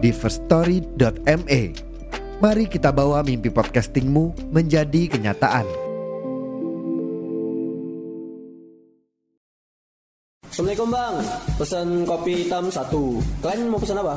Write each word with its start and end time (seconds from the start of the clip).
di 0.00 0.10
firststory.me. 0.10 1.62
Mari 2.40 2.64
kita 2.72 2.88
bawa 2.88 3.20
mimpi 3.20 3.52
podcastingmu 3.52 4.48
menjadi 4.48 5.12
kenyataan. 5.12 5.68
Assalamualaikum 10.50 10.88
bang, 10.90 11.16
pesan 11.60 11.88
kopi 12.08 12.32
hitam 12.44 12.72
satu. 12.72 13.20
Kalian 13.44 13.70
mau 13.70 13.78
pesan 13.78 14.00
apa? 14.02 14.16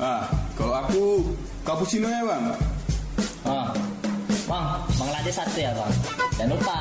Ah, 0.00 0.26
kalau 0.58 0.74
aku 0.74 1.04
cappuccino 1.62 2.08
ya 2.08 2.24
bang. 2.24 2.44
Oh, 3.46 3.68
bang, 4.48 4.66
bang 4.96 5.10
lade 5.12 5.32
satu 5.32 5.58
ya 5.60 5.70
bang. 5.76 5.92
Jangan 6.40 6.50
lupa, 6.56 6.78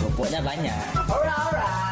kerupuknya 0.00 0.40
banyak. 0.42 0.84
Alright, 1.06 1.38
alright. 1.38 1.89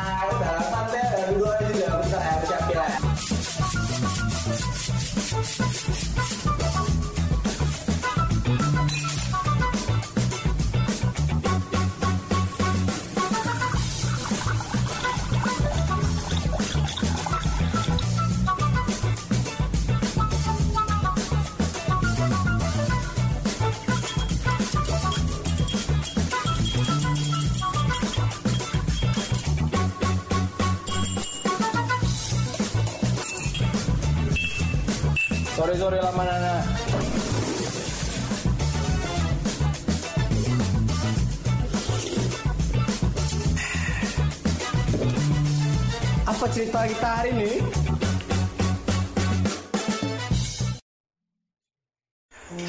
Sorry 35.59 35.75
lama 35.75 36.23
nana. 36.23 36.55
Apa 46.31 46.47
cerita 46.55 46.87
kita 46.87 47.09
hari 47.11 47.35
ini? 47.35 47.51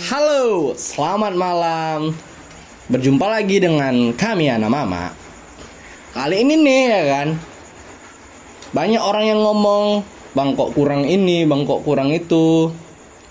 Halo, 0.10 0.74
selamat 0.74 1.38
malam. 1.38 2.18
Berjumpa 2.90 3.30
lagi 3.30 3.62
dengan 3.62 4.18
kami 4.18 4.50
Ana 4.50 4.66
Mama. 4.66 5.14
Kali 6.18 6.42
ini 6.42 6.58
nih 6.58 6.82
ya 6.90 7.02
kan. 7.06 7.28
Banyak 8.74 9.02
orang 9.06 9.30
yang 9.30 9.46
ngomong, 9.46 10.02
"Bang 10.40 10.56
kok 10.56 10.72
kurang 10.72 11.04
ini, 11.04 11.44
Bang 11.44 11.68
kok 11.68 11.84
kurang 11.84 12.16
itu." 12.16 12.72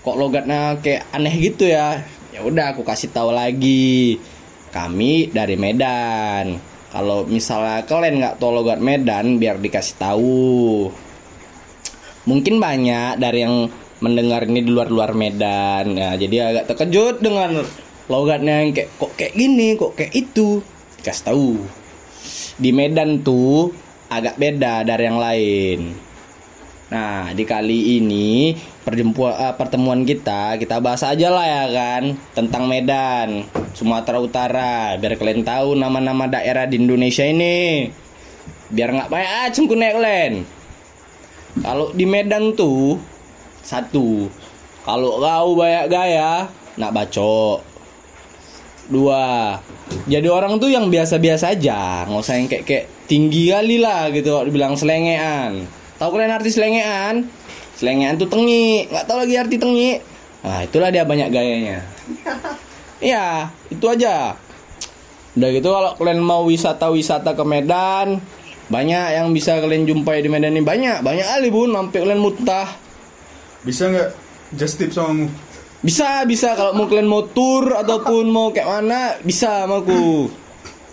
Kok 0.05 0.15
logatnya 0.15 0.77
kayak 0.77 1.09
aneh 1.09 1.33
gitu 1.41 1.65
ya. 1.65 2.05
Ya 2.29 2.45
udah 2.45 2.77
aku 2.77 2.85
kasih 2.85 3.09
tahu 3.09 3.33
lagi. 3.33 4.21
Kami 4.69 5.33
dari 5.33 5.57
Medan. 5.57 6.61
Kalau 6.93 7.25
misalnya 7.25 7.81
kalian 7.89 8.21
nggak 8.21 8.37
tahu 8.37 8.53
logat 8.53 8.77
Medan, 8.77 9.41
biar 9.41 9.57
dikasih 9.57 9.97
tahu. 9.97 10.93
Mungkin 12.29 12.61
banyak 12.61 13.17
dari 13.17 13.41
yang 13.41 13.73
mendengar 13.99 14.47
ini 14.47 14.63
di 14.63 14.71
luar-luar 14.71 15.11
Medan 15.11 15.95
ya 15.95 16.15
jadi 16.15 16.35
agak 16.51 16.65
terkejut 16.71 17.19
dengan 17.19 17.63
logatnya 18.07 18.63
yang 18.63 18.71
kayak 18.71 18.89
kok 18.95 19.11
kayak 19.19 19.33
gini 19.35 19.75
kok 19.75 19.93
kayak 19.95 20.13
itu 20.15 20.63
kasih 21.03 21.23
tahu 21.27 21.49
di 22.55 22.71
Medan 22.71 23.19
tuh 23.23 23.75
agak 24.07 24.39
beda 24.39 24.87
dari 24.87 25.03
yang 25.03 25.19
lain 25.19 25.79
nah 26.89 27.29
di 27.37 27.45
kali 27.45 28.01
ini 28.01 28.57
eh, 28.57 29.53
pertemuan 29.53 30.01
kita 30.01 30.57
kita 30.57 30.81
bahas 30.81 31.05
aja 31.05 31.29
lah 31.29 31.45
ya 31.45 31.63
kan 31.69 32.03
tentang 32.33 32.65
Medan 32.65 33.45
Sumatera 33.79 34.19
Utara. 34.19 34.75
Biar 34.99 35.15
kalian 35.15 35.47
tahu 35.47 35.77
nama-nama 35.77 36.27
daerah 36.27 36.67
di 36.67 36.81
Indonesia 36.81 37.23
ini. 37.23 37.87
Biar 38.69 38.91
nggak 38.91 39.09
banyak 39.09 39.31
ah 39.31 39.47
cengkunek 39.49 39.91
kalian. 39.95 40.33
Kalau 41.63 41.93
di 41.95 42.05
Medan 42.05 42.53
tuh 42.53 42.99
satu 43.63 44.29
kalau 44.83 45.21
kau 45.21 45.49
banyak 45.55 45.85
gaya 45.87 46.49
nak 46.75 46.91
bacok. 46.91 47.61
Dua 48.89 49.53
jadi 50.09 50.27
orang 50.29 50.57
tuh 50.57 50.69
yang 50.69 50.89
biasa-biasa 50.89 51.53
aja 51.57 52.05
nggak 52.05 52.21
usah 52.21 52.35
yang 52.37 52.47
kayak 52.49 52.63
kayak 52.65 52.85
tinggi 53.09 53.49
kali 53.49 53.81
lah 53.81 54.09
gitu 54.13 54.37
dibilang 54.45 54.77
selengean 54.77 55.65
tahu 55.99 56.09
kalian 56.15 56.33
arti 56.33 56.49
selengean? 56.49 57.27
Selengean 57.75 58.15
tuh 58.17 58.31
tengi. 58.31 58.87
Nggak 58.87 59.05
tahu 59.05 59.17
lagi 59.21 59.35
arti 59.35 59.55
tengi. 59.59 59.91
Nah 60.41 60.63
itulah 60.63 60.89
dia 60.89 61.03
banyak 61.03 61.29
gayanya. 61.29 61.79
Iya 62.99 63.47
itu 63.71 63.87
aja. 63.87 64.35
Udah 65.31 65.49
gitu 65.55 65.71
kalau 65.71 65.95
kalian 65.95 66.19
mau 66.19 66.43
wisata-wisata 66.43 67.31
ke 67.31 67.47
Medan 67.47 68.19
banyak 68.69 69.17
yang 69.17 69.33
bisa 69.33 69.57
kalian 69.57 69.89
jumpai 69.89 70.21
di 70.21 70.29
Medan 70.29 70.53
ini. 70.53 70.61
Banyak 70.61 71.01
banyak 71.01 71.25
kali 71.25 71.49
bun. 71.49 71.73
Sampai 71.73 71.99
kalian 72.05 72.21
muntah. 72.21 72.69
Bisa 73.65 73.89
nggak? 73.89 74.09
Just 74.53 74.77
tip 74.77 74.93
sama? 74.93 75.25
Bisa, 75.81 76.21
bisa. 76.29 76.53
Kalau 76.53 76.77
mau 76.77 76.85
kalian 76.85 77.09
mau 77.09 77.25
tour 77.25 77.73
ataupun 77.73 78.29
mau 78.29 78.53
kayak 78.53 78.69
mana 78.69 79.17
bisa 79.25 79.65
sama 79.65 79.81
aku. 79.81 80.29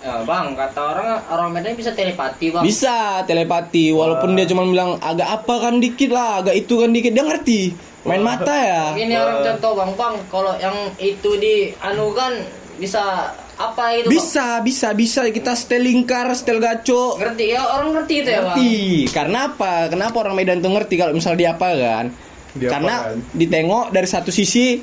Ya, 0.06 0.22
bang, 0.22 0.55
kata 0.55 0.81
orang 0.94 1.09
orang 1.34 1.49
Medan 1.50 1.75
bisa 1.75 1.91
telepati 1.91 2.55
bang. 2.55 2.62
Bisa 2.62 3.27
telepati 3.27 3.91
walaupun 3.91 4.39
dia 4.39 4.47
cuma 4.47 4.62
bilang 4.62 5.03
agak 5.03 5.43
apa 5.43 5.67
kan 5.67 5.83
dikit 5.83 6.15
lah, 6.15 6.47
agak 6.47 6.55
itu 6.55 6.78
kan 6.78 6.94
dikit 6.94 7.11
dia 7.11 7.27
ngerti. 7.27 7.75
Main 8.06 8.22
mata 8.22 8.55
ya. 8.55 8.94
Ini 8.94 9.19
orang 9.19 9.43
contoh 9.43 9.75
bang, 9.75 9.91
bang. 9.99 10.15
Kalau 10.31 10.55
yang 10.62 10.94
itu 11.03 11.31
di 11.43 11.75
anu 11.83 12.15
kan 12.15 12.39
bisa 12.78 13.34
apa 13.59 13.99
itu? 13.99 14.06
Bang? 14.06 14.15
Bisa, 14.15 14.47
bisa, 14.62 14.89
bisa 14.94 15.27
kita 15.27 15.59
setel 15.59 15.83
lingkar, 15.83 16.31
setel 16.38 16.62
gaco. 16.62 17.19
Ngerti 17.19 17.44
ya 17.50 17.67
orang 17.67 17.99
ngerti 17.99 18.15
itu 18.23 18.31
ya 18.31 18.47
bang. 18.47 18.55
Ngerti. 18.55 19.11
Karena 19.11 19.38
apa? 19.50 19.91
Kenapa 19.91 20.17
orang 20.23 20.38
Medan 20.38 20.62
tuh 20.62 20.71
ngerti 20.71 20.94
kalau 20.94 21.19
misalnya 21.19 21.38
dia 21.43 21.50
apa 21.59 21.69
kan? 21.75 22.06
Diapa 22.55 22.73
Karena 22.78 22.94
kan? 23.11 23.19
ditengok 23.34 23.84
dari 23.91 24.06
satu 24.06 24.31
sisi 24.31 24.78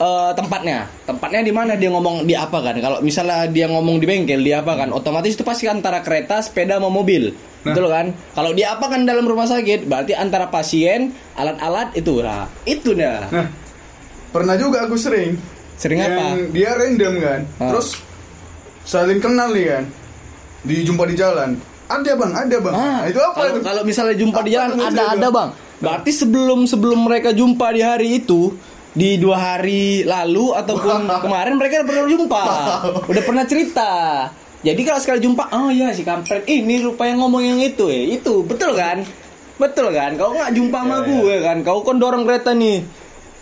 eh, 0.00 0.30
tempatnya. 0.32 0.88
Tempatnya 1.04 1.40
di 1.44 1.52
mana 1.52 1.76
dia 1.76 1.92
ngomong 1.92 2.24
di 2.24 2.32
apa 2.32 2.58
kan? 2.64 2.74
Kalau 2.80 2.98
misalnya 3.04 3.44
dia 3.46 3.68
ngomong 3.68 4.00
di 4.00 4.06
bengkel 4.08 4.40
dia 4.40 4.64
apa 4.64 4.74
kan? 4.74 4.88
Otomatis 4.90 5.36
itu 5.36 5.44
pasti 5.44 5.68
antara 5.68 6.00
kereta, 6.00 6.40
sepeda, 6.40 6.80
sama 6.80 6.88
mobil. 6.88 7.36
Nah. 7.60 7.76
Betul 7.76 7.86
kan? 7.92 8.06
Kalau 8.32 8.50
dia 8.56 8.72
apa 8.72 8.88
kan 8.88 9.04
dalam 9.04 9.28
rumah 9.28 9.44
sakit, 9.44 9.84
berarti 9.84 10.16
antara 10.16 10.48
pasien, 10.48 11.12
alat-alat 11.36 11.92
itu 11.92 12.24
lah. 12.24 12.48
Itu 12.64 12.96
dah. 12.96 13.28
Nah, 13.28 13.46
pernah 14.32 14.56
juga 14.56 14.88
aku 14.88 14.96
sering. 14.96 15.36
Sering 15.76 16.00
yang 16.00 16.12
apa? 16.16 16.24
Dia 16.52 16.70
random 16.76 17.14
kan. 17.20 17.40
Ah. 17.60 17.68
Terus 17.72 18.00
saling 18.88 19.20
kenal 19.20 19.52
nih 19.52 19.76
kan. 19.76 19.84
Dijumpa 20.64 21.04
di 21.08 21.16
jalan. 21.16 21.56
Ada 21.90 22.12
bang, 22.14 22.32
ada 22.32 22.56
bang. 22.62 22.74
Ah, 22.76 22.80
Nah, 22.80 23.00
itu 23.10 23.18
apa 23.18 23.34
kalau, 23.34 23.50
itu? 23.50 23.60
kalau 23.66 23.82
misalnya 23.82 24.14
jumpa 24.14 24.40
di 24.46 24.50
Apa 24.54 24.56
jalan 24.56 24.70
itu 24.70 24.84
ada 24.86 25.04
ada 25.16 25.28
bang. 25.28 25.48
Berarti 25.80 26.10
sebelum 26.12 26.58
sebelum 26.68 27.00
mereka 27.08 27.32
jumpa 27.32 27.66
di 27.72 27.80
hari 27.80 28.08
itu 28.20 28.52
di 28.90 29.22
dua 29.22 29.36
hari 29.38 30.02
lalu 30.02 30.50
ataupun 30.54 31.06
kemarin 31.24 31.54
mereka 31.54 31.82
udah 31.82 31.88
pernah 31.88 32.06
jumpa, 32.10 32.44
udah 33.06 33.22
pernah 33.22 33.44
cerita. 33.46 33.92
Jadi 34.60 34.80
kalau 34.84 35.00
sekali 35.00 35.24
jumpa, 35.24 35.48
oh 35.56 35.72
ya 35.72 35.88
si 35.96 36.04
kampret 36.04 36.44
ini 36.44 36.84
rupanya 36.84 37.16
ngomong 37.24 37.40
yang 37.40 37.60
itu 37.64 37.88
ya, 37.88 38.20
itu 38.20 38.44
betul 38.44 38.76
kan? 38.76 39.00
Betul 39.56 39.92
kan? 39.96 40.20
Kau 40.20 40.36
nggak 40.36 40.52
jumpa 40.52 40.78
sama 40.84 40.96
Ya, 41.00 41.08
gue 41.08 41.36
kan? 41.40 41.56
Kau 41.64 41.80
kan 41.80 41.96
dorong 41.96 42.28
kereta 42.28 42.52
nih, 42.52 42.84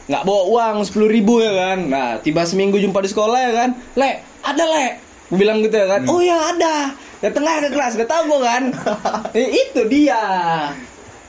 nggak 0.07 0.23
bawa 0.23 0.43
uang 0.47 0.77
sepuluh 0.87 1.11
ribu 1.11 1.43
ya 1.43 1.51
kan? 1.51 1.79
Nah 1.91 2.09
tiba 2.23 2.47
seminggu 2.47 2.79
jumpa 2.79 3.03
di 3.03 3.11
sekolah 3.11 3.39
ya 3.51 3.53
kan? 3.55 3.71
Le, 3.99 4.11
ada 4.47 4.63
le, 4.63 4.87
gue 5.27 5.39
bilang 5.43 5.59
gitu 5.59 5.75
ya 5.75 5.87
kan? 5.91 6.07
Oh 6.07 6.23
ya 6.23 6.39
ada, 6.55 6.95
dateng 7.19 7.43
aja 7.43 7.67
ke 7.67 7.71
kelas, 7.75 7.99
gak 7.99 8.11
tau 8.11 8.23
gue 8.23 8.41
kan? 8.43 8.63
Eh, 9.39 9.49
itu 9.67 9.81
dia. 9.91 10.23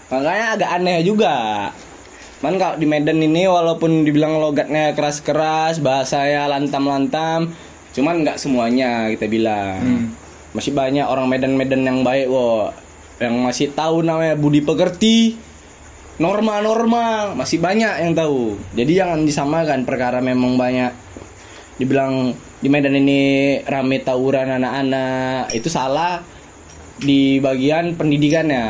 Makanya 0.09 0.45
agak 0.57 0.69
aneh 0.69 1.01
juga. 1.01 1.33
Man 2.39 2.55
kalau 2.55 2.79
di 2.79 2.87
Medan 2.87 3.19
ini 3.19 3.51
walaupun 3.51 4.07
dibilang 4.07 4.39
logatnya 4.39 4.95
keras-keras, 4.95 5.83
bahasanya 5.83 6.47
lantam-lantam, 6.47 7.51
cuman 7.91 8.23
nggak 8.23 8.39
semuanya 8.39 9.11
kita 9.11 9.27
bilang. 9.27 10.09
Masih 10.55 10.71
banyak 10.71 11.03
orang 11.03 11.27
Medan-Medan 11.27 11.83
yang 11.83 11.99
baik, 12.01 12.31
wo. 12.31 12.71
Yang 13.19 13.35
masih 13.43 13.67
tahu 13.75 14.01
namanya 14.01 14.39
budi 14.39 14.63
pekerti. 14.63 15.35
norma-norma 16.19 17.31
masih 17.31 17.63
banyak 17.63 18.03
yang 18.03 18.11
tahu. 18.11 18.59
Jadi 18.75 18.91
jangan 18.91 19.23
disamakan 19.23 19.87
perkara 19.87 20.19
memang 20.19 20.59
banyak 20.59 20.91
dibilang 21.79 22.35
di 22.59 22.67
Medan 22.67 22.99
ini 22.99 23.19
rame 23.63 24.03
tawuran 24.03 24.59
anak-anak 24.59 25.55
itu 25.55 25.71
salah 25.71 26.19
di 26.99 27.39
bagian 27.39 27.95
pendidikannya. 27.95 28.67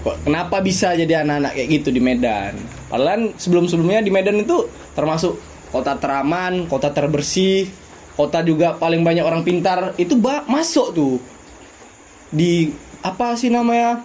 Kok 0.00 0.24
kenapa 0.24 0.64
bisa 0.64 0.96
jadi 0.96 1.20
anak-anak 1.28 1.52
kayak 1.60 1.68
gitu 1.76 1.88
di 1.92 2.00
Medan? 2.00 2.56
Padahal 2.88 3.36
sebelum-sebelumnya 3.36 4.00
di 4.00 4.08
Medan 4.08 4.40
itu 4.40 4.64
termasuk 4.96 5.36
kota 5.68 6.00
teraman, 6.00 6.64
kota 6.66 6.88
terbersih, 6.88 7.68
kota 8.16 8.40
juga 8.40 8.74
paling 8.80 9.04
banyak 9.04 9.24
orang 9.24 9.44
pintar 9.44 9.92
itu 10.00 10.16
ba- 10.16 10.48
masuk 10.48 10.96
tuh. 10.96 11.16
Di 12.32 12.72
apa 13.04 13.36
sih 13.36 13.52
namanya? 13.52 14.02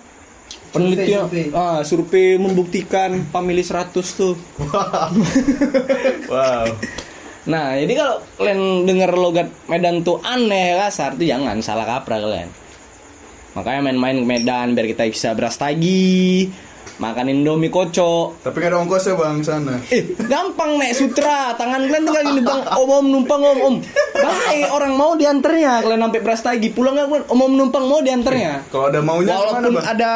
Penelitian 0.74 1.30
survei. 1.30 1.45
ah 1.53 1.80
survei 1.85 2.27
membuktikan 2.38 3.30
pemilih 3.30 3.63
100 3.63 3.94
tuh. 3.94 4.35
Wow. 6.29 6.68
nah 7.51 7.75
jadi 7.75 7.94
kalau 8.00 8.15
kalian 8.39 8.88
dengar 8.88 9.12
logat 9.19 9.51
Medan 9.68 10.00
tuh 10.00 10.24
aneh 10.24 10.79
kasar 10.79 11.19
tuh 11.19 11.27
jangan 11.27 11.62
salah 11.62 11.86
kaprah 11.86 12.19
kalian. 12.19 12.50
Makanya 13.53 13.81
main-main 13.86 14.18
ke 14.18 14.25
Medan 14.25 14.68
biar 14.74 14.88
kita 14.89 15.06
bisa 15.09 15.29
beras 15.38 15.62
tagi 15.62 16.50
makan 17.01 17.25
indomie 17.33 17.74
kocok. 17.74 18.45
Tapi 18.45 18.57
ada 18.63 18.77
ongkosnya 18.80 19.18
bang 19.18 19.41
sana. 19.41 19.75
Eh, 19.89 20.13
gampang 20.30 20.77
nek 20.77 20.94
sutra, 20.94 21.57
tangan 21.57 21.89
kalian 21.89 22.03
tinggal 22.06 22.24
gini 22.30 22.41
bang, 22.45 22.62
om 22.69 22.89
om 22.89 23.06
numpang 23.09 23.41
om 23.41 23.59
om. 23.59 23.75
Baik 24.13 24.69
orang 24.69 24.94
mau 24.94 25.12
diantarnya, 25.18 25.81
kalian 25.81 26.01
sampai 26.06 26.21
beras 26.21 26.41
tagi, 26.45 26.68
pulang 26.69 26.94
nggak 26.95 27.27
om 27.27 27.39
om 27.41 27.53
numpang 27.53 27.85
mau 27.89 28.00
diantarnya. 28.00 28.69
Kalau 28.69 28.88
ada 28.94 29.00
maunya 29.01 29.33
Walaupun 29.33 29.74
bang? 29.81 29.85
ada 29.89 30.12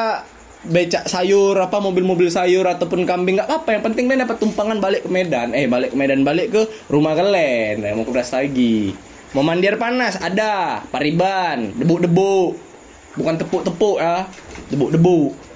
becak 0.68 1.08
sayur 1.08 1.56
apa 1.56 1.80
mobil-mobil 1.80 2.28
sayur 2.28 2.68
ataupun 2.68 3.08
kambing 3.08 3.40
nggak 3.40 3.48
apa 3.48 3.78
yang 3.78 3.84
penting 3.88 4.10
kalian 4.10 4.28
dapat 4.28 4.38
tumpangan 4.42 4.78
balik 4.78 5.08
ke 5.08 5.10
Medan. 5.10 5.56
Eh 5.56 5.66
balik 5.66 5.94
ke 5.94 5.98
Medan 5.98 6.22
balik 6.28 6.48
ke 6.54 6.62
rumah 6.92 7.16
kalian. 7.16 7.84
Eh, 7.84 7.94
mau 7.96 8.04
ke 8.06 8.14
tagi 8.22 8.94
mau 9.36 9.44
mandi 9.44 9.68
air 9.68 9.80
panas 9.80 10.18
ada. 10.20 10.84
Pariban 10.88 11.74
debu-debu 11.76 12.56
bukan 13.18 13.36
tepuk-tepuk 13.42 13.98
ya. 13.98 14.28
Debu-debu 14.68 15.47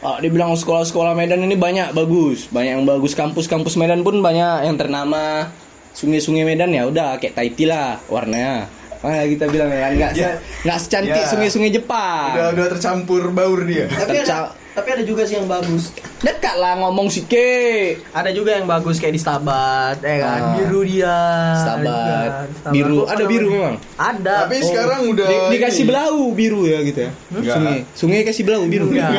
Ah, 0.00 0.16
dibilang 0.16 0.56
sekolah-sekolah 0.56 1.12
Medan 1.12 1.44
ini 1.44 1.54
banyak 1.54 1.92
bagus, 1.92 2.48
banyak 2.48 2.72
yang 2.74 2.84
bagus. 2.84 3.12
Kampus-kampus 3.12 3.76
Medan 3.76 4.00
pun 4.00 4.18
banyak 4.18 4.64
yang 4.64 4.74
ternama. 4.74 5.52
Sungai-sungai 5.92 6.40
Medan 6.42 6.72
ya 6.72 6.88
udah 6.88 7.20
kayak 7.20 7.34
Tahiti 7.34 7.68
lah 7.68 8.00
warnanya. 8.06 8.64
Makanya 9.00 9.24
kita 9.28 9.44
bilang 9.46 9.68
ya 9.68 9.88
nggak 9.90 10.12
se- 10.12 10.20
Ya. 10.22 10.30
nggak 10.62 10.78
secantik 10.78 11.20
Ya. 11.20 11.28
sungai-sungai 11.28 11.70
Jepang. 11.70 12.32
Udah 12.32 12.48
udah 12.50 12.66
tercampur 12.70 13.28
baur 13.28 13.60
dia. 13.64 13.88
Tapi 13.88 14.08
ada, 14.14 14.24
Terca- 14.24 14.52
tapi 14.70 14.88
ada 14.92 15.02
juga 15.02 15.26
sih 15.26 15.34
yang 15.34 15.44
bagus. 15.44 15.90
Dekat 16.20 16.54
lah 16.56 16.78
ngomong 16.78 17.10
sih 17.10 17.24
ke. 17.24 17.98
Ada 18.12 18.30
juga 18.30 18.54
yang 18.54 18.70
bagus 18.70 18.96
kayak 18.96 19.14
di 19.14 19.20
Stabat, 19.20 19.98
ya 19.98 20.16
kan? 20.20 20.40
Ah. 20.40 20.54
Biru 20.56 20.80
dia. 20.84 21.18
Stabat. 21.58 22.28
Stabat. 22.54 22.72
Biru. 22.72 22.98
Ada 23.04 23.24
biru 23.26 23.46
memang? 23.50 23.74
Ada. 23.96 24.36
Tapi 24.46 24.56
sekarang 24.62 25.00
udah 25.10 25.26
Di- 25.26 25.58
dikasih 25.58 25.84
belau 25.84 26.30
biru 26.30 26.62
ya 26.64 26.78
gitu 26.82 27.00
ya. 27.02 27.10
Enggak. 27.34 27.54
Sungai. 27.56 27.78
Sungai 27.92 28.20
kasih 28.22 28.42
belau 28.46 28.62
biru. 28.64 28.86
Enggak. 28.88 29.10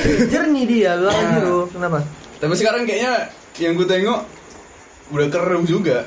Jernih 0.32 0.64
dia, 0.68 0.92
warna 0.94 1.28
biru. 1.36 1.58
Kenapa? 1.68 1.98
Tapi 2.38 2.54
sekarang 2.56 2.82
kayaknya 2.86 3.12
yang 3.58 3.72
gue 3.74 3.84
tengok 3.84 4.20
udah 5.10 5.26
keruh 5.26 5.64
juga. 5.66 6.06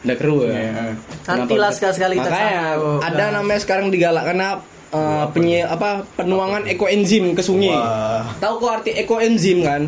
Udah 0.00 0.16
keruh 0.16 0.48
ya. 0.48 0.54
Iya. 0.54 0.84
Nantilah 1.28 1.70
sekali-sekali 1.74 2.14
kita 2.16 2.30
Makanya 2.30 2.62
sama. 2.78 3.04
ada 3.04 3.24
namanya 3.36 3.60
sekarang 3.60 3.86
digalakkan 3.92 4.38
apa 4.40 4.62
uh, 4.94 5.26
penye 5.30 5.62
apa 5.66 6.04
penuangan 6.18 6.66
ekoenzim 6.66 7.34
ke 7.34 7.42
sungai. 7.42 7.74
Wah. 7.74 8.26
Tahu 8.38 8.54
kok 8.60 8.70
arti 8.82 8.90
ekoenzim 8.94 9.62
kan? 9.62 9.82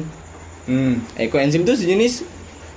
Hmm. 0.67 1.03
Ekoenzim 1.19 1.67
itu 1.67 1.75
sejenis 1.75 2.23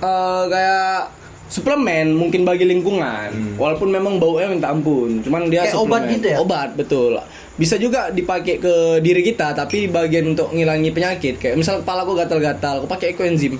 uh, 0.02 0.44
kayak 0.50 1.14
suplemen 1.46 2.18
mungkin 2.18 2.42
bagi 2.42 2.66
lingkungan. 2.66 3.54
Walaupun 3.54 3.88
memang 3.90 4.18
baunya 4.18 4.50
minta 4.50 4.74
ampun, 4.74 5.22
cuman 5.22 5.46
dia 5.46 5.62
Kayak 5.66 5.78
obat 5.78 6.02
suplemen. 6.02 6.14
gitu 6.18 6.26
ya? 6.26 6.36
Obat 6.42 6.70
betul. 6.74 7.12
Bisa 7.56 7.78
juga 7.80 8.10
dipakai 8.12 8.60
ke 8.60 9.00
diri 9.00 9.22
kita 9.24 9.54
tapi 9.56 9.86
bagian 9.88 10.34
untuk 10.34 10.50
ngilangi 10.52 10.90
penyakit. 10.90 11.38
Kayak 11.38 11.56
misal 11.62 11.80
kepala 11.80 12.02
aku 12.02 12.18
gatal-gatal, 12.18 12.82
aku 12.82 12.88
pakai 12.90 13.14
ekoenzim. 13.14 13.56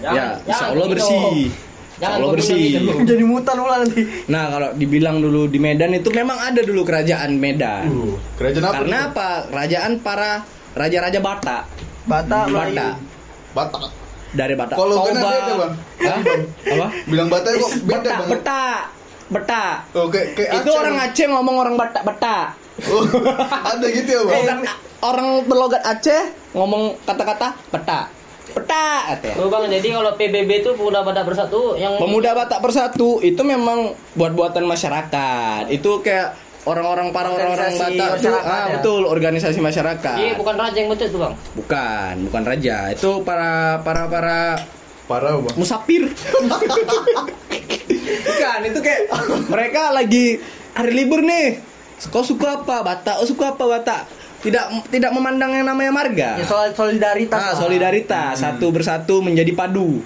ya, 0.00 0.40
insya 0.48 0.72
Allah 0.74 0.86
bersih. 0.88 1.69
Insya 2.00 2.16
Allah 2.16 2.28
bersih. 2.32 2.80
Jadi 3.12 3.24
mutan 3.28 3.60
pula 3.60 3.84
nanti. 3.84 4.00
Nah 4.32 4.44
kalau 4.48 4.68
dibilang 4.72 5.20
dulu 5.20 5.52
di 5.52 5.60
Medan 5.60 5.92
itu 5.92 6.08
memang 6.08 6.40
ada 6.40 6.64
dulu 6.64 6.80
kerajaan 6.80 7.36
Medan. 7.36 7.92
Uh, 7.92 8.16
kerajaan 8.40 8.64
apa? 8.64 8.74
Karena 8.80 8.96
tuh? 8.96 9.08
apa? 9.12 9.28
Kerajaan 9.52 9.92
para 10.00 10.30
raja-raja 10.72 11.20
Bata. 11.20 11.68
Bata, 12.08 12.48
Melayu. 12.48 12.74
Bata 12.80 13.10
Batak. 13.54 13.82
dari 14.32 14.54
Bata. 14.54 14.74
Kalau 14.78 14.94
Toba. 14.96 15.06
benar 15.10 15.22
beda, 15.26 15.52
Bang. 15.58 15.72
Hah? 16.00 16.18
Apa? 16.72 16.86
Bilang 17.10 17.28
Batak 17.28 17.50
kok 17.58 17.70
beda 17.82 17.98
Beta, 18.00 18.10
bang. 18.16 18.28
Beta, 18.30 18.64
Beta. 19.30 19.64
Oh, 19.94 20.06
kayak, 20.08 20.28
kayak 20.38 20.50
Itu 20.62 20.70
Aceh, 20.70 20.80
orang. 20.80 20.96
Aceh 21.02 21.26
ngomong 21.28 21.56
orang 21.58 21.74
Bata, 21.76 21.98
Beta. 22.00 22.36
Oh, 22.88 23.04
ada 23.76 23.86
gitu 23.92 24.08
ya 24.08 24.22
bang. 24.24 24.40
Orang, 24.40 24.60
orang 25.04 25.28
berlogat 25.44 25.82
Aceh 25.84 26.22
ngomong 26.56 26.96
kata-kata 27.04 27.58
Beta. 27.68 28.19
Beta 28.50 28.86
katanya. 29.14 29.34
Oh 29.38 29.48
bang, 29.48 29.64
jadi 29.70 29.88
kalau 29.94 30.12
PBB 30.14 30.50
itu 30.60 30.70
Pemuda 30.74 31.00
Batak 31.00 31.24
Bersatu 31.26 31.74
yang 31.74 31.96
Pemuda 31.96 32.30
Batak 32.34 32.60
Bersatu 32.60 33.18
itu 33.20 33.40
memang 33.40 33.94
buat-buatan 34.14 34.64
masyarakat. 34.64 35.70
Itu 35.70 36.02
kayak 36.02 36.34
orang-orang 36.68 37.08
para 37.10 37.32
orang-orang 37.32 37.72
Batak 37.72 37.96
tuh, 37.96 38.14
masyarakat 38.20 38.44
ah 38.44 38.66
ya? 38.68 38.72
betul 38.76 39.02
organisasi 39.06 39.58
masyarakat. 39.58 40.16
Iya, 40.18 40.32
bukan 40.36 40.54
raja 40.54 40.76
yang 40.76 40.90
bentuk 40.92 41.08
tuh 41.08 41.20
bang. 41.22 41.34
Bukan, 41.56 42.14
bukan 42.28 42.42
raja. 42.44 42.76
Itu 42.92 43.22
para 43.24 43.80
para 43.80 44.06
para 44.06 44.38
Parah 45.10 45.42
bang. 45.42 45.56
musafir. 45.58 46.06
bukan, 48.22 48.58
itu 48.62 48.78
kayak 48.78 49.00
mereka 49.50 49.90
lagi 49.90 50.38
hari 50.70 50.92
libur 50.94 51.18
nih. 51.20 51.58
Kau 52.08 52.24
suka 52.24 52.62
apa? 52.62 52.80
Batak. 52.80 53.20
Oh, 53.20 53.26
suka 53.28 53.52
apa 53.52 53.64
Batak? 53.66 54.00
Tidak 54.40 54.88
tidak 54.88 55.10
memandang 55.12 55.52
yang 55.52 55.68
namanya 55.68 55.92
marga. 55.92 56.40
Ya 56.40 56.44
soal 56.48 56.72
solidaritas. 56.72 57.36
Ah, 57.36 57.52
lah. 57.52 57.60
solidaritas 57.60 58.40
satu 58.40 58.72
bersatu 58.72 59.20
menjadi 59.20 59.52
padu. 59.52 60.00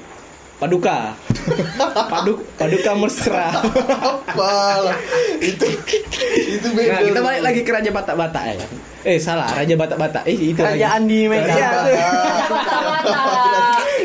Paduka. 0.54 1.12
Padu 2.14 2.40
paduka 2.56 2.94
mesra. 2.96 3.52
Apalah. 3.52 4.96
itu 5.42 5.66
itu 6.56 6.68
beda. 6.72 6.94
Nah, 6.94 7.00
kita 7.04 7.20
balik 7.20 7.42
lagi 7.42 7.60
ke 7.66 7.70
Raja 7.74 7.90
Batak-Batak 7.92 8.42
ya. 8.48 8.66
Eh, 9.04 9.20
salah, 9.20 9.50
Raja 9.52 9.74
Batak-Batak. 9.76 10.24
Eh, 10.24 10.54
itu 10.54 10.60
lagi. 10.62 10.80
Kerajaan 10.80 11.02
di 11.04 11.28
Medan. 11.28 11.52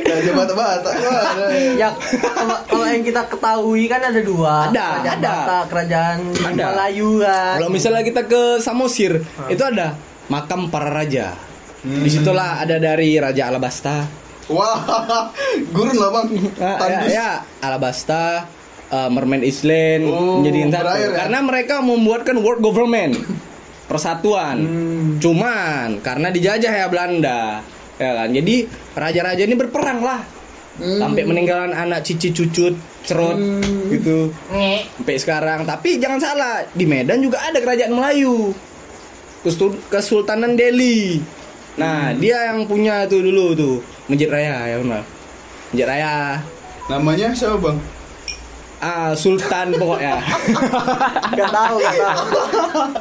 Raja 0.04 0.32
Batak-Batak. 0.36 0.94
Wah, 1.06 1.22
ada. 1.32 1.46
Ya, 1.80 1.90
kalau, 2.20 2.58
kalau 2.68 2.86
yang 2.92 3.04
kita 3.08 3.22
ketahui 3.32 3.84
kan 3.88 4.02
ada 4.04 4.20
dua. 4.20 4.68
Ada, 4.68 4.88
kerajaan 5.00 5.16
ada. 5.16 5.32
Batak, 5.32 5.64
kerajaan 5.72 6.18
Ada. 6.34 6.64
Melayu 6.76 7.10
kan. 7.24 7.56
Kalau 7.62 7.70
misalnya 7.72 8.04
kita 8.04 8.22
ke 8.28 8.42
Samosir, 8.60 9.24
itu 9.48 9.64
ada 9.64 10.09
makam 10.30 10.70
para 10.70 10.88
raja. 10.88 11.36
Di 11.80 12.10
situlah 12.12 12.60
ada 12.60 12.76
dari 12.76 13.16
Raja 13.16 13.48
Alabasta, 13.48 14.04
Wah, 14.50 14.82
gurun 15.76 15.96
lah 15.96 16.10
bang. 16.12 16.28
Ah, 16.58 16.66
ya, 16.66 16.76
Tandus. 16.76 17.12
ya, 17.14 17.30
Alabasta, 17.62 18.26
uh, 18.90 19.10
Mermaid 19.14 19.46
Island 19.46 20.04
Oh, 20.10 20.42
menjadi 20.42 20.60
satu. 20.68 20.74
berair 20.84 21.08
ya? 21.08 21.18
Karena 21.24 21.40
mereka 21.40 21.76
membuatkan 21.80 22.36
world 22.42 22.60
government, 22.60 23.14
persatuan. 23.90 24.58
Hmm. 24.60 25.08
Cuman 25.22 26.02
karena 26.02 26.28
dijajah 26.34 26.74
ya 26.74 26.88
Belanda, 26.92 27.62
ya 27.96 28.12
kan. 28.20 28.30
Jadi 28.34 28.56
raja-raja 28.92 29.44
ini 29.46 29.56
berperang 29.56 30.02
lah. 30.04 30.20
Hmm. 30.82 31.00
Sampai 31.00 31.24
meninggalkan 31.24 31.72
anak 31.72 32.04
cici 32.04 32.32
cucut 32.32 32.76
cerot 33.00 33.40
gitu 33.90 34.30
sampai 34.52 35.16
sekarang 35.18 35.60
tapi 35.66 35.98
jangan 35.98 36.20
salah 36.20 36.62
di 36.70 36.86
Medan 36.86 37.24
juga 37.24 37.42
ada 37.42 37.58
kerajaan 37.58 37.90
Melayu 37.90 38.54
Kesultanan 39.90 40.54
Delhi 40.54 41.20
nah 41.76 42.12
Hmm. 42.12 42.20
dia 42.20 42.52
yang 42.52 42.66
punya 42.66 43.06
tuh 43.06 43.22
dulu 43.22 43.54
tuh 43.54 43.76
Masjid 44.06 44.28
Raya 44.28 44.68
ya 44.68 44.78
benar 44.78 45.04
Masjid 45.70 45.86
Raya 45.86 46.16
Namanya 46.88 47.30
siapa 47.32 47.56
bang? 47.58 47.78
ah 48.80 49.12
Sultan 49.14 49.72
pokoknya 49.74 50.24
Gak 51.38 51.50
tahu, 51.50 51.76
gak 51.78 51.96
tahu. 51.96 52.24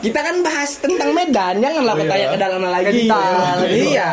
kita 0.00 0.20
kan 0.20 0.36
bahas 0.40 0.70
tentang 0.76 1.10
Medan 1.12 1.54
janganlah 1.56 1.86
Oh, 1.88 1.96
iya. 1.96 2.02
bertanya 2.04 2.26
ke 2.28 2.38
dalam 2.40 2.60
lagi 2.64 2.86
Kental. 3.00 3.34
iya 3.64 4.10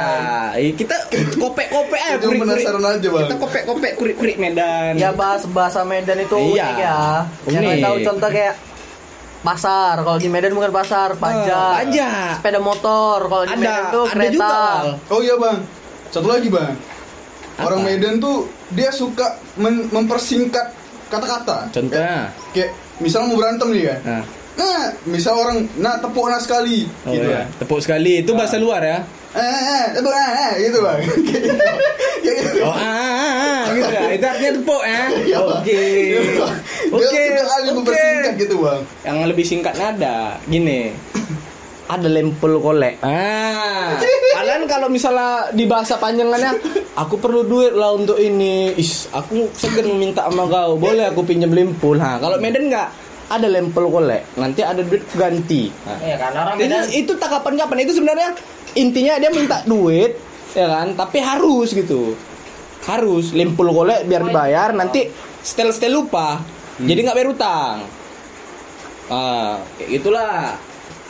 Eh, 0.55 0.72
kita 0.72 0.96
kopek-kopek 1.36 1.98
aja 2.00 2.15
kurik-kurik. 2.20 2.41
penasaran 2.63 2.86
aja, 2.88 3.08
Bang. 3.08 3.22
kita 3.24 3.36
kopek-kopek 3.36 3.91
kurik-kurik 3.96 4.38
Medan 4.38 4.94
Ya 4.96 5.10
bahas 5.12 5.46
bahasa 5.48 5.82
Medan 5.84 6.17
itu 6.20 6.34
unik 6.34 6.53
Iya, 6.53 6.67
ya. 6.75 6.98
Yang 7.44 7.50
unik. 7.51 7.62
nggak 7.62 7.77
tahu 7.82 7.96
contoh 8.03 8.29
kayak 8.32 8.53
pasar. 9.46 10.02
Kalau 10.02 10.18
di 10.18 10.25
Medan 10.25 10.52
bukan 10.52 10.72
pasar, 10.72 11.14
pajak. 11.14 11.86
pajak. 11.86 12.32
Sepeda 12.36 12.58
motor. 12.60 13.18
Kalau 13.24 13.44
di 13.44 13.54
Ada, 13.54 13.62
Medan 13.62 13.84
tuh 13.88 14.04
ada 14.04 14.12
kereta. 14.12 14.34
juga. 14.34 15.14
Oh 15.14 15.20
iya 15.20 15.36
bang. 15.36 15.58
Satu 16.10 16.28
lagi 16.28 16.50
bang. 16.50 16.74
Orang 17.58 17.80
Apa? 17.80 17.88
Medan 17.88 18.18
tuh 18.18 18.38
dia 18.70 18.90
suka 18.90 19.28
men- 19.56 19.88
mempersingkat 19.88 20.74
kata-kata. 21.06 21.70
contohnya 21.70 22.34
Kayak 22.50 22.74
misalnya 22.98 23.30
mau 23.30 23.38
berantem 23.38 23.70
nih 23.70 23.84
ya. 23.86 23.96
nah 24.02 24.24
nah 24.56 24.82
misal 25.06 25.36
orang 25.36 25.68
nah 25.75 25.96
tepuk 25.96 26.25
nah 26.25 26.36
sekali 26.38 26.88
Oh, 27.04 27.12
gitu 27.12 27.28
ya. 27.28 27.44
kan. 27.46 27.48
Tepuk 27.60 27.80
sekali 27.80 28.20
itu 28.20 28.32
bahasa 28.32 28.56
luar 28.56 28.82
ya. 28.82 29.00
eh 29.32 29.44
eh 29.44 29.64
eh, 29.70 29.86
tepuk 29.94 30.10
eh 30.10 30.28
eh 30.34 30.52
gitu 30.62 30.78
bang 30.82 30.98
Kayak 31.06 31.42
gitu. 31.46 31.64
Kayak 32.25 32.36
gitu. 32.42 32.60
Oh, 32.62 32.72
ah, 32.72 32.82
ah, 32.82 33.24
ah, 33.62 33.64
gitu 33.70 33.88
ya. 33.90 34.02
Itu 34.12 34.25
artinya 34.25 34.52
tepuk 34.56 34.82
ya. 34.84 35.02
Iya. 35.22 35.38
Oke. 35.38 35.84
Oke. 36.94 37.22
kali 37.42 37.68
Oke. 37.72 37.75
mempersingkat 37.82 38.34
gitu 38.38 38.56
bang 38.62 38.82
Yang 39.06 39.18
lebih 39.32 39.46
singkatnya 39.46 39.86
ada 39.96 40.15
gini. 40.46 40.94
Ada 41.86 42.10
lempel 42.10 42.58
kolek. 42.58 42.98
Ah. 43.06 43.94
Kalian 44.36 44.65
kalau 44.65 44.89
misalnya 44.89 45.54
di 45.54 45.70
bahasa 45.70 46.01
panjangannya, 46.01 46.58
aku 46.98 47.22
perlu 47.22 47.46
duit 47.46 47.77
lah 47.77 47.94
untuk 47.94 48.18
ini. 48.18 48.74
Is, 48.74 49.06
aku 49.13 49.54
segan 49.54 49.94
minta 49.94 50.25
sama 50.25 50.50
kau. 50.50 50.82
Boleh 50.82 51.13
aku 51.13 51.22
pinjam 51.22 51.54
lempul. 51.54 52.01
Nah, 52.01 52.18
kalau 52.18 52.42
Medan 52.42 52.74
nggak 52.74 52.89
ada 53.30 53.46
lempel 53.46 53.86
kolek. 53.94 54.25
Nanti 54.34 54.65
ada 54.65 54.82
duit 54.82 55.06
ganti. 55.13 55.70
Nah, 55.86 55.98
Iya 56.01 56.18
kan 56.18 56.34
orang 56.34 56.58
itu, 56.58 56.62
Medan 56.65 56.84
itu 56.89 57.12
tak 57.22 57.30
kapan-kapan 57.38 57.77
itu 57.86 57.94
sebenarnya 58.01 58.30
intinya 58.75 59.13
dia 59.18 59.32
minta 59.32 59.63
duit 59.63 60.20
ya 60.56 60.68
kan 60.68 60.88
tapi 60.96 61.24
harus 61.24 61.72
gitu 61.72 62.15
harus 62.86 63.32
limpul 63.36 63.72
golek 63.72 64.06
biar 64.06 64.24
dibayar 64.24 64.70
nanti 64.75 65.10
setel 65.42 65.72
setel 65.72 66.00
lupa 66.00 66.44
jadi 66.84 67.00
nggak 67.05 67.15
bayar 67.15 67.29
utang. 67.32 67.75
Ah 69.08 69.62
kayak 69.79 69.89
gitulah. 70.00 70.60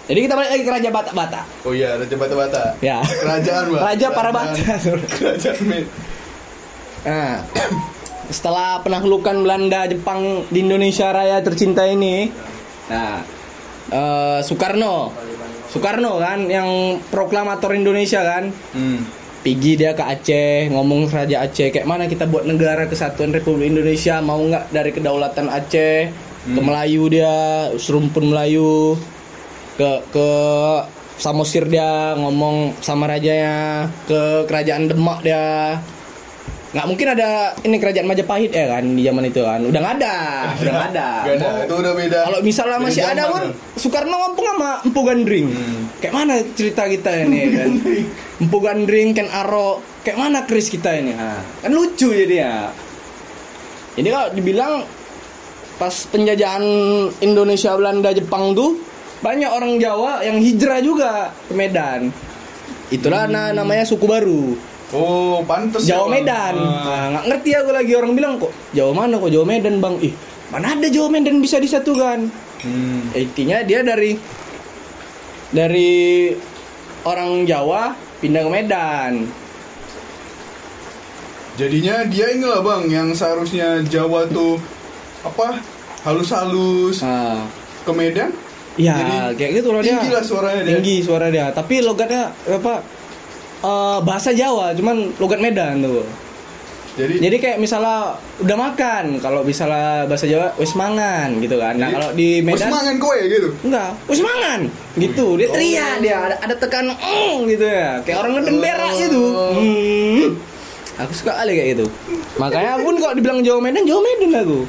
Jadi 0.06 0.20
kita 0.30 0.38
balik 0.38 0.50
lagi 0.54 0.64
ke 0.64 0.70
raja 0.70 0.90
batak 0.94 1.14
batak 1.18 1.46
oh 1.66 1.74
iya 1.74 1.98
raja 1.98 2.14
bata 2.14 2.34
bata 2.38 2.64
ya. 2.78 3.02
Kerajaan 3.02 3.74
bang 3.74 3.82
raja 3.82 4.08
para 4.14 4.30
batak 4.30 4.78
kerajaan 5.18 5.66
Med 5.74 5.86
nah 7.02 7.42
setelah 8.30 8.86
penaklukan 8.86 9.34
Belanda 9.42 9.90
Jepang 9.90 10.46
di 10.54 10.62
Indonesia 10.62 11.10
Raya 11.10 11.42
tercinta 11.42 11.90
ini 11.90 12.30
nah 12.86 13.26
eh, 13.90 14.40
Soekarno. 14.46 15.10
Soekarno 15.74 16.22
kan 16.22 16.54
yang 16.54 17.02
proklamator 17.10 17.74
Indonesia 17.74 18.22
kan. 18.22 18.54
Hmm. 18.78 19.02
Pergi 19.46 19.78
dia 19.78 19.94
ke 19.94 20.02
Aceh 20.02 20.74
ngomong 20.74 21.06
Raja 21.06 21.46
Aceh 21.46 21.70
kayak 21.70 21.86
mana 21.86 22.10
kita 22.10 22.26
buat 22.26 22.50
negara 22.50 22.90
kesatuan 22.90 23.30
Republik 23.30 23.78
Indonesia 23.78 24.18
mau 24.18 24.42
nggak 24.42 24.74
dari 24.74 24.90
kedaulatan 24.90 25.54
Aceh 25.54 26.10
ke 26.50 26.62
Melayu 26.66 27.06
dia 27.14 27.70
serumpun 27.78 28.34
Melayu 28.34 28.98
ke 29.78 30.02
ke 30.10 30.30
Samosir 31.22 31.70
dia 31.70 32.18
ngomong 32.18 32.74
sama 32.82 33.06
rajanya 33.06 33.86
ke 34.10 34.50
kerajaan 34.50 34.90
Demak 34.90 35.22
dia 35.22 35.78
nggak 36.76 36.86
mungkin 36.86 37.08
ada 37.08 37.30
ini 37.64 37.80
kerajaan 37.80 38.04
Majapahit 38.04 38.52
ya 38.52 38.68
kan 38.68 38.84
di 38.84 39.00
zaman 39.00 39.24
itu 39.24 39.40
kan. 39.40 39.64
Udah 39.64 39.80
nggak 39.80 39.96
ada 39.96 40.16
udah 40.60 40.72
nggak 40.72 40.90
ada. 40.92 41.08
Gak 41.24 41.34
ada, 41.34 41.48
Mau- 41.48 41.64
itu 41.64 41.76
udah 41.80 41.94
beda. 41.96 42.20
kalau 42.28 42.40
misalnya 42.44 42.78
masih 42.78 43.02
ada 43.02 43.24
pun. 43.26 43.44
Soekarno 43.74 44.12
ngomong 44.14 44.46
sama 44.46 44.70
Empu 44.84 45.02
Gandring? 45.02 45.48
Kayak 45.98 46.14
mana 46.14 46.34
cerita 46.52 46.84
kita 46.86 47.12
ini 47.24 47.40
kan? 47.50 47.72
Empu 48.38 48.58
Gandring 48.60 49.16
Ken 49.16 49.32
Aro 49.32 49.80
kayak 50.04 50.20
mana 50.20 50.44
Kris 50.44 50.68
kita 50.68 50.92
ini? 50.94 51.16
Ha? 51.16 51.64
kan 51.64 51.72
lucu 51.72 52.12
jadi 52.12 52.36
ya 52.38 52.56
jadi 53.96 54.12
kalau 54.12 54.28
dibilang 54.36 54.74
pas 55.76 55.96
penjajahan 56.06 56.64
Indonesia 57.20 57.72
Belanda 57.74 58.12
Jepang 58.12 58.52
tuh 58.52 58.76
banyak 59.20 59.48
orang 59.48 59.80
Jawa 59.80 60.20
yang 60.22 60.38
hijrah 60.38 60.84
juga 60.84 61.32
ke 61.48 61.56
Medan. 61.56 62.12
Itulah 62.92 63.26
na- 63.26 63.50
namanya 63.50 63.82
suku 63.82 64.04
baru 64.04 64.75
Oh, 64.92 65.42
pantes 65.44 65.82
ya, 65.84 65.98
Jawa. 65.98 66.12
Medan. 66.12 66.56
Ah. 66.56 66.86
Nah, 66.86 67.06
nggak 67.12 67.26
ngerti 67.28 67.50
aku 67.54 67.70
lagi 67.72 67.94
orang 67.94 68.12
bilang 68.14 68.34
kok 68.38 68.54
Jawa 68.72 68.92
mana 68.96 69.18
kok 69.18 69.30
Jawa 69.30 69.46
Medan 69.48 69.80
bang? 69.80 69.96
Ih 70.00 70.14
mana 70.48 70.72
ada 70.72 70.88
Jawa 70.88 71.10
Medan 71.10 71.40
bisa 71.40 71.58
disatukan? 71.58 72.30
Hmm. 72.62 73.02
Intinya 73.12 73.62
dia 73.62 73.82
dari 73.82 74.14
dari 75.48 76.30
orang 77.02 77.44
Jawa 77.44 77.92
pindah 78.20 78.42
ke 78.42 78.52
Medan. 78.52 79.14
Jadinya 81.56 82.04
dia 82.04 82.28
inilah 82.30 82.60
bang 82.60 82.84
yang 82.86 83.10
seharusnya 83.10 83.80
Jawa 83.82 84.28
tuh 84.28 84.60
apa 85.24 85.56
halus-halus 86.04 87.00
Nah, 87.00 87.48
ke 87.82 87.92
Medan. 87.92 88.30
ya 88.76 88.92
Jadi, 88.94 89.16
kayak 89.40 89.52
gitu 89.56 89.68
loh 89.72 89.80
dia. 89.80 89.96
tinggi 89.96 90.10
lah 90.12 90.20
suaranya 90.22 90.62
dia. 90.62 90.76
Tinggi 90.76 90.96
suara 91.00 91.28
dia. 91.32 91.48
Tapi 91.50 91.76
logatnya 91.80 92.28
apa? 92.46 92.84
Eh, 93.64 94.00
bahasa 94.04 94.36
Jawa, 94.36 94.76
cuman 94.76 95.14
logat 95.22 95.40
Medan 95.40 95.84
tuh. 95.86 96.04
Jadi, 96.96 97.20
Jadi 97.20 97.38
kayak 97.44 97.58
misalnya 97.60 98.16
udah 98.40 98.56
makan, 98.56 99.20
kalau 99.20 99.44
misalnya 99.44 100.08
bahasa 100.08 100.32
Jawa 100.32 100.56
wis 100.56 100.72
mangan 100.80 101.28
gitu 101.44 101.60
kan. 101.60 101.76
Nah, 101.76 101.92
kalau 101.92 102.16
di 102.16 102.40
Medan 102.40 102.72
mangan 102.72 102.96
kowe 103.04 103.20
gitu. 103.20 103.52
Enggak, 103.68 103.92
wis 104.08 104.24
mangan. 104.24 104.72
Gitu. 104.96 105.26
Dia 105.36 105.48
teriak 105.52 105.96
dia, 106.00 106.16
ada, 106.24 106.36
ada 106.40 106.56
tekan 106.56 106.88
"eng" 106.96 107.52
gitu 107.52 107.68
ya. 107.68 108.00
Kayak 108.08 108.18
orang 108.24 108.32
ngeden 108.40 108.58
berak 108.64 108.94
gitu. 108.96 109.24
Hmm. 109.60 110.24
Aku 111.04 111.12
suka 111.12 111.36
kali 111.36 111.52
kayak 111.60 111.70
gitu. 111.76 111.86
Makanya 112.40 112.80
pun 112.80 112.96
kok 112.96 113.14
dibilang 113.20 113.44
Jawa 113.44 113.60
Medan, 113.60 113.84
Jawa 113.84 114.00
Medan 114.00 114.32
aku. 114.40 114.60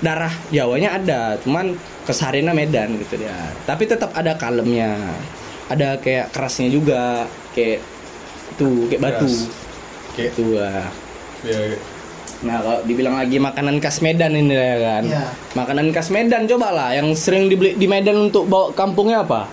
Darah 0.00 0.34
Jawanya 0.48 0.96
ada, 0.96 1.36
cuman 1.44 1.76
kesarina 2.08 2.56
Medan 2.56 2.96
gitu 2.96 3.20
dia. 3.20 3.36
Tapi 3.68 3.84
tetap 3.84 4.16
ada 4.16 4.40
kalemnya. 4.40 4.96
Ada 5.68 6.00
kayak 6.00 6.32
kerasnya 6.32 6.72
juga, 6.72 7.28
kayak 7.52 7.91
itu 8.50 8.68
kayak 8.90 9.00
batu. 9.00 9.28
Kayak 10.12 10.30
Itu 10.36 10.46
ah. 10.60 10.86
ya, 11.46 11.58
ya. 11.72 11.78
Nah 12.42 12.58
kalau 12.58 12.80
dibilang 12.82 13.14
lagi 13.14 13.38
makanan 13.38 13.78
khas 13.78 14.02
Medan 14.02 14.34
ini 14.34 14.50
ya 14.50 14.76
kan 14.82 15.02
Iya. 15.06 15.24
Makanan 15.54 15.94
khas 15.94 16.10
Medan 16.10 16.50
coba 16.50 16.74
lah 16.74 16.90
Yang 16.90 17.22
sering 17.22 17.46
dibeli 17.46 17.78
di 17.78 17.86
Medan 17.86 18.28
untuk 18.28 18.50
bawa 18.50 18.74
kampungnya 18.74 19.22
apa? 19.22 19.46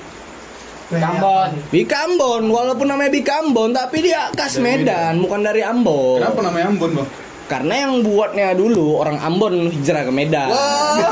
Kambon. 0.90 1.54
Bika 1.70 2.10
Ambon 2.10 2.50
Walaupun 2.50 2.90
namanya 2.90 3.14
Bika 3.14 3.46
Ambon 3.46 3.78
Tapi 3.78 4.10
dia 4.10 4.34
khas 4.34 4.58
Dari 4.58 4.66
Medan, 4.82 5.22
Bukan 5.22 5.40
dari 5.46 5.62
Ambon 5.62 6.18
Kenapa 6.18 6.40
namanya 6.42 6.66
Ambon 6.74 6.92
bang? 6.98 7.10
Karena 7.50 7.90
yang 7.90 8.06
buatnya 8.06 8.54
dulu 8.54 9.02
Orang 9.02 9.18
Ambon 9.18 9.74
hijrah 9.74 10.06
ke 10.06 10.14
Medan. 10.14 10.54
Ya? 10.54 11.10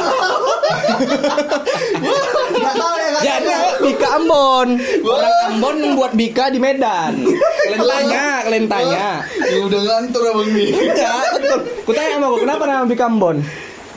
Jadi 3.18 3.50
Bika 3.82 4.08
Ambon. 4.22 4.78
Orang 5.02 5.36
Ambon 5.50 5.76
yang 5.82 5.94
buat 5.98 6.14
Bika 6.14 6.54
di 6.54 6.62
Medan. 6.62 7.26
Kalian 7.26 7.82
tanya 7.82 8.26
Kalian 8.46 8.66
tanya 8.70 9.08
Ya 9.50 9.58
udah 9.66 9.82
ngantor 9.82 10.22
abang 10.30 10.50
nih. 10.54 10.70
Enggak, 10.70 11.26
betul. 11.42 11.60
Kutanya 11.90 12.10
sama 12.22 12.26
gue 12.30 12.40
Kenapa 12.46 12.64
nama 12.70 12.86
Bika 12.86 13.06
Ambon? 13.10 13.38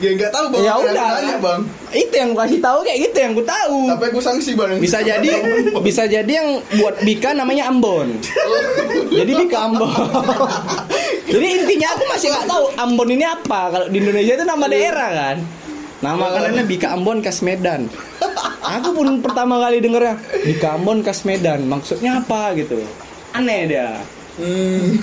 Ya 0.01 0.17
nggak 0.17 0.33
tahu 0.33 0.45
bang. 0.49 0.61
Ya 0.65 0.73
udah. 0.81 1.09
Tanya 1.13 1.37
bang. 1.37 1.61
Itu 1.93 2.13
yang 2.17 2.33
gue 2.33 2.41
kasih 2.41 2.57
tahu 2.57 2.79
kayak 2.81 2.99
gitu 3.05 3.17
yang 3.21 3.31
gue 3.37 3.45
tahu. 3.45 3.79
Tapi 3.85 4.03
aku 4.09 4.17
sanksi 4.17 4.57
bang. 4.57 4.81
bisa 4.81 4.97
jadi 5.05 5.29
bisa 5.77 6.09
jadi 6.09 6.31
yang 6.41 6.57
buat 6.81 7.05
Bika 7.05 7.37
namanya 7.37 7.69
Ambon. 7.69 8.17
Jadi 9.13 9.31
Bika 9.45 9.57
Ambon. 9.69 9.93
Jadi 11.31 11.60
intinya 11.81 11.97
aku 11.97 12.05
masih 12.13 12.27
nggak 12.29 12.45
tahu 12.45 12.63
Ambon 12.77 13.09
ini 13.09 13.25
apa 13.25 13.59
kalau 13.73 13.87
di 13.89 13.97
Indonesia 13.97 14.37
itu 14.37 14.45
nama 14.45 14.65
daerah 14.69 15.09
kan 15.09 15.37
nama 15.97 16.13
makanannya 16.29 16.63
Bika 16.69 16.93
Ambon 16.93 17.25
khas 17.25 17.41
Medan 17.41 17.89
aku 18.61 18.89
pun 18.93 19.17
pertama 19.25 19.57
kali 19.57 19.81
dengernya 19.81 20.21
Bika 20.45 20.77
Ambon 20.77 21.01
khas 21.01 21.25
Medan 21.25 21.65
maksudnya 21.65 22.21
apa 22.21 22.53
gitu 22.53 22.77
aneh 23.33 23.65
dia 23.65 23.97
Hmm. 24.31 24.95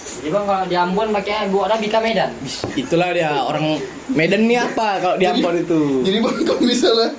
Jadi 0.00 0.32
bang 0.32 0.44
kalau 0.48 0.64
di 0.64 0.72
Ambon 0.72 1.12
pakai 1.12 1.52
gua 1.52 1.68
ada 1.68 1.76
Bika 1.76 2.00
Medan. 2.00 2.32
itulah 2.72 3.12
dia 3.12 3.36
orang 3.36 3.76
Medan 4.08 4.48
ini 4.48 4.56
apa 4.56 4.96
kalau 4.96 5.20
di 5.20 5.28
Ambon 5.28 5.60
itu 5.60 6.00
Jadi 6.00 6.18
bang 6.24 6.36
kalau 6.48 6.62
misalnya 6.64 7.10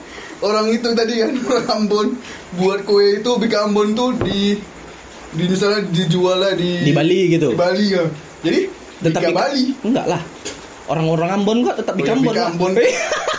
orang 0.42 0.74
itu 0.74 0.90
tadi 0.98 1.22
kan 1.22 1.38
orang 1.46 1.68
Ambon 1.78 2.08
buat 2.58 2.90
kue 2.90 3.22
itu 3.22 3.32
Bika 3.38 3.70
Ambon 3.70 3.94
tuh 3.94 4.18
di 4.18 4.58
di 5.32 5.44
misalnya 5.46 5.86
dijual 5.94 6.42
lah 6.42 6.58
di 6.58 6.90
Di 6.90 6.92
Bali 6.92 7.38
gitu? 7.38 7.54
Di 7.54 7.60
Bali 7.60 7.86
ya. 7.94 8.04
Jadi 8.42 8.60
tetap 9.00 9.22
Bika 9.24 9.34
Bali. 9.34 9.64
enggak 9.82 10.06
lah 10.08 10.22
orang-orang 10.84 11.30
Ambon 11.34 11.58
kok 11.64 11.76
tetap 11.78 11.94
Oh, 11.94 11.98
Bika 11.98 12.10
ya, 12.10 12.16
Ambon 12.18 12.34
Pak. 12.34 12.48
Ambon. 12.50 12.72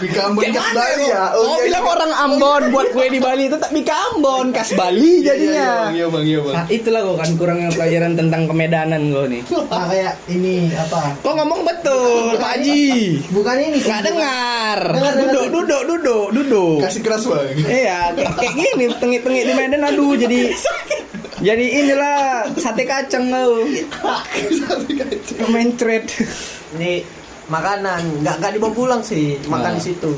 Bika 0.01 0.21
Ambon 0.29 0.43
khas 0.47 0.65
mana 0.65 0.79
Bali 0.81 1.05
ya. 1.05 1.23
Oh, 1.33 1.45
iya, 1.53 1.63
bilang 1.63 1.85
iya. 1.85 1.93
orang 1.93 2.13
Ambon 2.17 2.63
buat 2.71 2.87
kue 2.91 3.07
di 3.07 3.21
Bali 3.21 3.43
itu 3.45 3.57
tak 3.57 3.71
Bika 3.71 3.95
Ambon, 4.09 4.47
khas 4.51 4.71
Bali 4.73 4.99
Iya, 4.99 5.13
iya, 5.13 5.23
jadinya. 5.29 5.53
Iya 5.53 5.69
bang, 5.69 5.93
iya 5.93 6.07
bang, 6.09 6.25
iya 6.25 6.39
bang. 6.41 6.55
Nah, 6.55 6.65
itulah 6.67 7.01
gue 7.03 7.17
kan 7.19 7.31
kurangnya 7.37 7.69
pelajaran 7.71 8.13
tentang 8.15 8.43
kemedanan 8.47 9.03
gue 9.07 9.25
nih. 9.29 9.43
Nah, 9.69 9.85
kayak 9.91 10.13
ini 10.27 10.55
apa? 10.73 11.01
Kok 11.19 11.33
ngomong 11.35 11.61
betul, 11.63 12.35
Pak 12.35 12.51
Haji? 12.57 12.87
Bukan 13.29 13.55
ini 13.61 13.77
sih. 13.77 13.85
Nggak 13.85 14.01
bukan- 14.01 14.09
dengar. 14.09 14.79
Dengar, 14.89 15.13
dengar. 15.13 15.33
Duduk, 15.35 15.47
duduk, 15.53 15.83
duduk, 15.85 16.27
duduk. 16.33 16.77
Kasih 16.81 17.01
keras 17.05 17.23
bang. 17.25 17.47
Iya, 17.61 17.99
kayak, 18.17 18.33
kayak 18.41 18.55
gini 18.57 18.85
tengik-tengik 18.97 19.43
di 19.45 19.55
Medan 19.55 19.83
aduh 19.85 20.15
jadi 20.15 20.39
jadi 21.43 21.65
inilah 21.77 22.19
sate 22.55 22.83
kacang 22.83 23.29
tau. 23.29 23.67
Mencret. 25.45 26.07
Ini 26.73 27.03
makanan 27.45 28.23
nggak 28.23 28.35
nggak 28.39 28.53
dibawa 28.55 28.73
pulang 28.73 29.03
sih 29.03 29.37
makan 29.45 29.75
Ah. 29.75 29.77
di 29.77 29.83
situ 29.85 30.13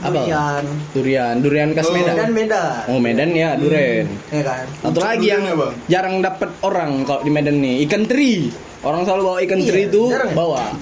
Apa? 0.00 0.08
durian 0.10 0.64
Durian, 0.90 1.34
durian 1.38 1.68
khas 1.70 1.86
Oh. 1.86 1.94
Medan. 1.94 2.14
Medan 2.16 2.30
Medan 2.32 2.82
Oh, 2.88 2.98
Medan 2.98 3.30
ya, 3.30 3.54
durian. 3.54 4.08
ya 4.26 4.42
kan 4.42 4.64
Satu 4.82 4.98
lagi 4.98 5.26
yang 5.28 5.44
ya, 5.44 5.54
Bang? 5.54 5.74
jarang 5.86 6.14
dapat 6.18 6.50
orang 6.60 7.04
kalau 7.04 7.22
di 7.22 7.30
Medan 7.30 7.60
nih, 7.60 7.86
ikan 7.86 8.02
teri. 8.02 8.50
Orang 8.82 9.06
selalu 9.06 9.22
bawa 9.22 9.38
ikan 9.42 9.58
Iya, 9.60 9.68
teri 9.68 9.82
itu 9.86 10.02
ya? 10.08 10.26
bawa. 10.32 10.74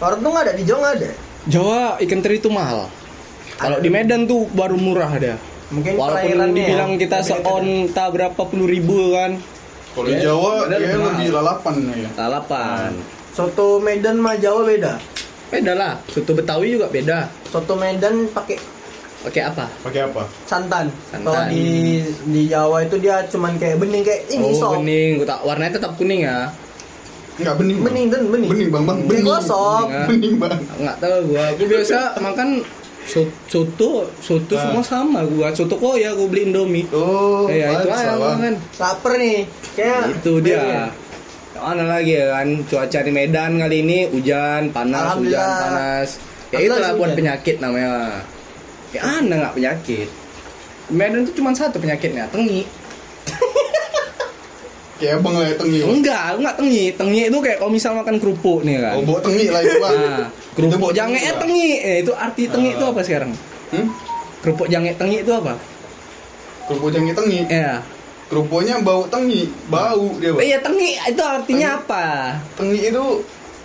orang 0.00 0.18
tuh 0.18 0.30
nggak 0.32 0.42
ada 0.42 0.54
di 0.58 0.64
Jawa 0.66 0.86
ada 0.90 1.10
Jawa 1.44 1.80
ikan 2.00 2.18
teri 2.18 2.36
itu 2.36 2.48
mahal. 2.48 2.88
Kalau 3.54 3.78
di 3.78 3.86
Medan 3.86 4.26
tuh 4.26 4.48
baru 4.50 4.74
murah 4.74 5.06
ada. 5.08 5.38
Mungkin 5.74 5.92
Walaupun 5.98 6.14
perairannya 6.22 6.54
dibilang 6.54 6.90
ya, 6.94 7.00
kita 7.02 7.18
beda-beda. 7.18 7.42
seonta 7.42 8.04
berapa 8.14 8.42
puluh 8.46 8.66
ribu 8.70 8.96
kan. 9.10 9.30
Kalau 9.94 10.08
Ya, 10.10 10.18
Jawa 10.26 10.50
Medan 10.66 10.78
dia 10.78 10.88
mahal. 10.94 11.06
lebih 11.10 11.28
lalapan 11.34 11.74
ya. 11.90 12.10
Lalapan. 12.18 12.90
Soto 13.34 13.66
Medan 13.82 14.16
sama 14.22 14.32
Jawa 14.38 14.60
beda. 14.62 14.92
Beda 15.50 15.72
lah. 15.74 15.92
Soto 16.06 16.30
Betawi 16.34 16.66
juga 16.74 16.86
beda. 16.86 17.18
Soto 17.50 17.74
Medan 17.74 18.30
pakai 18.30 18.58
Pakai 19.24 19.40
apa? 19.40 19.64
Pakai 19.80 20.04
apa? 20.04 20.22
santan. 20.44 20.92
Santan. 21.08 21.24
Kalau 21.24 21.48
di 21.48 21.96
di 22.28 22.42
Jawa 22.44 22.84
itu 22.84 23.00
dia 23.00 23.24
cuman 23.24 23.56
kayak 23.56 23.80
bening 23.80 24.04
kayak 24.04 24.28
ini 24.28 24.52
oh, 24.52 24.52
sop. 24.52 24.72
bening. 24.84 25.24
Tak 25.24 25.40
warnanya 25.40 25.80
tetap 25.80 25.96
kuning 25.96 26.28
ya. 26.28 26.52
Enggak 27.40 27.56
bening. 27.56 27.78
Bang. 27.80 27.86
Bening 27.88 28.06
dan 28.12 28.22
bening. 28.28 28.50
Bening 28.52 28.68
bang 28.68 28.84
bang. 28.84 28.98
Bening. 29.08 29.24
gosok. 29.24 29.86
Bening, 29.88 29.96
ah. 29.96 30.06
Bening 30.12 30.34
bang. 30.36 30.58
Nggak 30.76 30.96
tahu 31.00 31.16
gua. 31.32 31.44
Aku 31.56 31.62
biasa 31.64 31.98
makan 32.20 32.48
soto, 33.06 34.08
soto 34.18 34.54
Ah. 34.54 34.62
semua 34.64 34.82
sama 34.82 35.20
gua. 35.24 35.48
Soto 35.50 35.74
kok 35.74 35.94
ya 35.94 36.12
gua 36.12 36.26
beli 36.26 36.48
Indomie. 36.48 36.88
Oh, 36.90 37.46
ya 37.46 37.70
itu 37.74 37.86
kan. 37.86 38.54
Laper 38.78 39.12
nih. 39.16 39.38
Kayak 39.74 40.00
Itu 40.14 40.32
dia. 40.40 40.88
Mana 41.54 41.86
lagi 41.88 42.12
ya 42.12 42.34
kan 42.34 42.48
cuaca 42.62 42.98
di 43.00 43.10
Medan 43.10 43.56
kali 43.56 43.80
ini 43.80 44.04
hujan 44.06 44.68
panas 44.68 45.16
hujan 45.16 45.32
Alhamdulillah. 45.32 45.60
panas. 45.62 46.08
Ya 46.50 46.58
itulah 46.60 46.90
buat 46.92 47.08
hujan. 47.08 47.18
penyakit 47.18 47.56
namanya. 47.58 47.90
Ya 48.90 49.00
anda 49.02 49.34
nggak 49.38 49.54
penyakit. 49.54 50.08
Medan 50.86 51.24
itu 51.24 51.32
cuma 51.34 51.50
satu 51.50 51.78
penyakitnya, 51.78 52.28
tengi. 52.28 52.68
Kayak 54.94 55.18
abang 55.18 55.34
lah 55.34 55.46
ya 55.50 55.54
tengi. 55.58 55.78
Enggak, 55.82 56.20
aku 56.30 56.38
nggak 56.46 56.56
tengi. 56.62 56.84
Tengi 56.94 57.20
itu 57.26 57.38
kayak 57.42 57.56
kalau 57.58 57.72
misal 57.74 57.92
makan 57.98 58.16
kerupuk 58.22 58.60
nih 58.62 58.76
kan. 58.78 58.94
Oh, 58.94 59.02
bawa 59.02 59.20
tengi 59.26 59.46
lah 59.50 59.60
itu 59.66 59.76
bang. 59.82 59.96
Nah, 59.98 60.26
kerupuk 60.54 60.92
jange 60.94 61.18
tengi, 61.18 61.34
tengi. 61.42 61.66
Eh, 61.82 61.96
itu 62.06 62.12
arti 62.14 62.42
tengi 62.46 62.70
itu 62.78 62.84
apa 62.86 63.00
sekarang? 63.02 63.30
Hmm? 63.74 63.86
Kerupuk 64.46 64.66
jange 64.70 64.94
tengi 64.94 65.16
itu 65.26 65.32
apa? 65.34 65.58
Kerupuk 66.70 66.90
jangi 66.94 67.10
tengi. 67.10 67.40
Ya. 67.50 67.82
Kerupuknya 68.30 68.74
bau 68.86 69.02
tengi. 69.10 69.50
Bau 69.66 70.14
dia 70.22 70.30
bang. 70.30 70.42
Iya 70.46 70.58
tengi 70.62 70.90
itu 70.94 71.22
artinya 71.26 71.68
apa? 71.82 72.04
Tengi 72.54 72.78
itu 72.86 73.04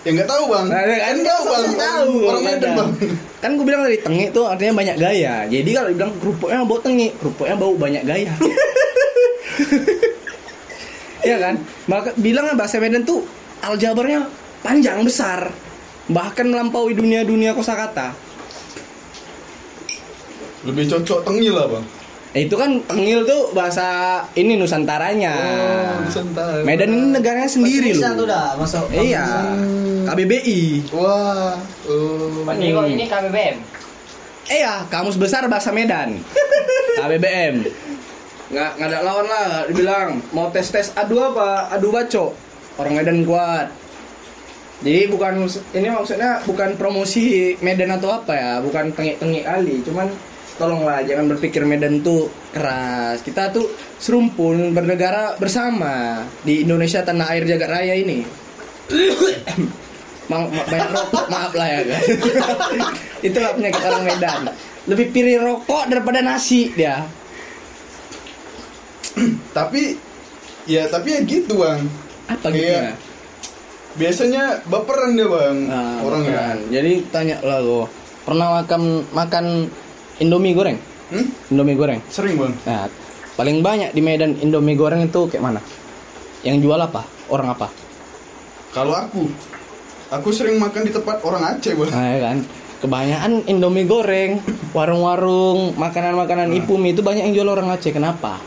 ya 0.02 0.10
nggak 0.18 0.30
tahu 0.34 0.44
bang. 0.50 0.66
Nah, 0.66 0.82
kan 0.82 1.18
nggak 1.22 1.38
tahu, 1.38 1.46
bang. 1.46 1.74
tahu. 1.78 2.14
Orang 2.26 2.42
Medan 2.42 2.72
bang. 2.74 2.90
Kan 3.38 3.50
gue 3.54 3.66
bilang 3.70 3.82
tadi 3.86 3.98
tengi 4.02 4.24
itu 4.34 4.42
artinya 4.42 4.74
banyak 4.82 4.96
gaya. 4.98 5.46
Jadi 5.46 5.70
kalau 5.78 5.88
dibilang 5.94 6.14
kerupuknya 6.18 6.58
bau 6.66 6.80
tengi, 6.82 7.08
kerupuknya 7.22 7.54
bau 7.54 7.74
banyak 7.78 8.02
gaya. 8.02 8.34
Iya 11.30 11.38
kan? 11.38 11.56
Maka 11.86 12.10
bilangnya 12.18 12.58
bahasa 12.58 12.82
Medan 12.82 13.06
tuh 13.06 13.22
aljabarnya 13.62 14.26
panjang 14.66 15.06
besar. 15.06 15.54
Bahkan 16.10 16.50
melampaui 16.50 16.98
dunia-dunia 16.98 17.54
kosakata. 17.54 18.18
Lebih 20.66 20.90
cocok 20.90 21.22
tengi 21.22 21.54
lah 21.54 21.70
bang. 21.70 21.86
Eh, 22.30 22.46
itu 22.46 22.54
kan 22.54 22.78
tengil 22.86 23.26
tuh 23.26 23.54
bahasa 23.58 24.22
ini 24.38 24.54
nusantaranya. 24.54 25.34
Oh, 25.34 26.06
Nusantara. 26.06 26.62
Medan 26.62 26.94
ini 26.94 27.06
negaranya 27.18 27.50
sendiri 27.50 27.90
bisa 27.90 28.14
tuh 28.14 28.26
loh. 28.26 28.34
dah 28.34 28.54
masuk. 28.54 28.86
Iya. 28.94 29.26
KBBI. 30.06 30.94
Wah. 30.94 31.58
Oh. 31.90 32.46
Ini 32.54 32.70
kok 32.74 32.86
ini 32.86 33.06
KBBM. 33.10 33.58
Eh 34.50 34.60
ya, 34.62 34.86
kamus 34.90 35.18
besar 35.18 35.46
bahasa 35.50 35.74
Medan. 35.74 36.22
KBBM. 37.02 37.66
Nggak, 38.50 38.72
nggak 38.82 38.90
ada 38.90 39.00
lawan 39.06 39.28
lah, 39.30 39.50
dibilang 39.70 40.10
mau 40.34 40.50
tes 40.50 40.66
tes 40.74 40.90
adu 40.98 41.22
apa? 41.22 41.70
Adu 41.70 41.94
baco. 41.94 42.34
Orang 42.82 42.98
Medan 42.98 43.22
kuat. 43.28 43.70
Jadi 44.80 45.12
bukan 45.12 45.44
ini 45.76 45.88
maksudnya 45.92 46.40
bukan 46.48 46.80
promosi 46.80 47.54
Medan 47.60 47.94
atau 48.00 48.16
apa 48.16 48.32
ya, 48.34 48.52
bukan 48.64 48.96
tengik-tengik 48.96 49.44
kali, 49.44 49.84
cuman 49.84 50.08
tolonglah 50.56 51.04
jangan 51.04 51.30
berpikir 51.36 51.62
Medan 51.68 52.02
tuh 52.02 52.32
keras. 52.56 53.22
Kita 53.22 53.52
tuh 53.54 53.70
serumpun 54.00 54.72
bernegara 54.72 55.36
bersama 55.36 56.24
di 56.42 56.64
Indonesia 56.64 57.04
tanah 57.04 57.28
air 57.36 57.44
jagat 57.46 57.70
raya 57.70 57.94
ini. 57.94 58.24
Ma 60.30 60.46
ma- 60.46 60.66
banyak 60.70 60.90
rokok 60.94 61.26
maaf 61.26 61.54
lah 61.58 61.66
ya 61.66 61.82
kan 61.90 62.02
itulah 63.28 63.50
penyakit 63.58 63.82
orang 63.82 64.04
Medan 64.06 64.40
lebih 64.86 65.10
pilih 65.10 65.42
rokok 65.42 65.90
daripada 65.90 66.22
nasi 66.22 66.70
dia 66.78 67.02
Tapi 69.54 69.96
ya 70.66 70.86
tapi 70.86 71.10
ya 71.12 71.22
gitu 71.22 71.58
bang. 71.58 71.82
apa 72.28 72.46
Kayak- 72.46 72.54
gitu 72.54 72.70
ya 72.70 72.94
Biasanya 73.92 74.44
baperan 74.64 75.14
dia 75.14 75.26
bang. 75.26 75.58
Nah, 75.66 75.98
orang 76.00 76.22
ya. 76.24 76.46
jadi 76.72 77.02
tanya 77.10 77.36
lah 77.42 77.60
lo 77.60 77.90
pernah 78.22 78.62
makan 78.62 78.82
makan 79.10 79.46
Indomie 80.18 80.54
goreng 80.54 80.78
Hmm? 81.10 81.26
Indomie 81.50 81.74
goreng 81.74 81.98
Sering 82.08 82.38
bang. 82.38 82.54
nah 82.64 82.86
paling 83.34 83.60
banyak 83.60 83.90
di 83.90 84.00
Medan 84.00 84.38
Indomie 84.38 84.76
goreng 84.76 85.02
itu 85.02 85.26
kayak 85.26 85.42
mana 85.42 85.58
yang 86.40 86.60
jual 86.60 86.78
apa 86.78 87.02
orang 87.28 87.50
apa 87.50 87.66
Kalau 88.70 88.94
aku, 88.94 89.26
aku 90.08 90.30
sering 90.30 90.56
makan 90.56 90.86
di 90.86 90.92
tempat 90.92 91.18
orang 91.20 91.42
Aceh 91.50 91.74
bang. 91.74 91.90
nah 91.90 92.06
ya 92.08 92.20
kan 92.22 92.38
kebanyakan 92.80 93.32
Indomie 93.48 93.84
goreng 93.84 94.38
warung-warung 94.70 95.74
makanan-makanan 95.74 96.48
Nah. 96.48 96.60
ipum 96.60 96.78
itu 96.84 97.02
banyak 97.02 97.26
yang 97.26 97.36
jual 97.36 97.50
orang 97.50 97.68
Aceh 97.70 97.90
kenapa 97.90 98.38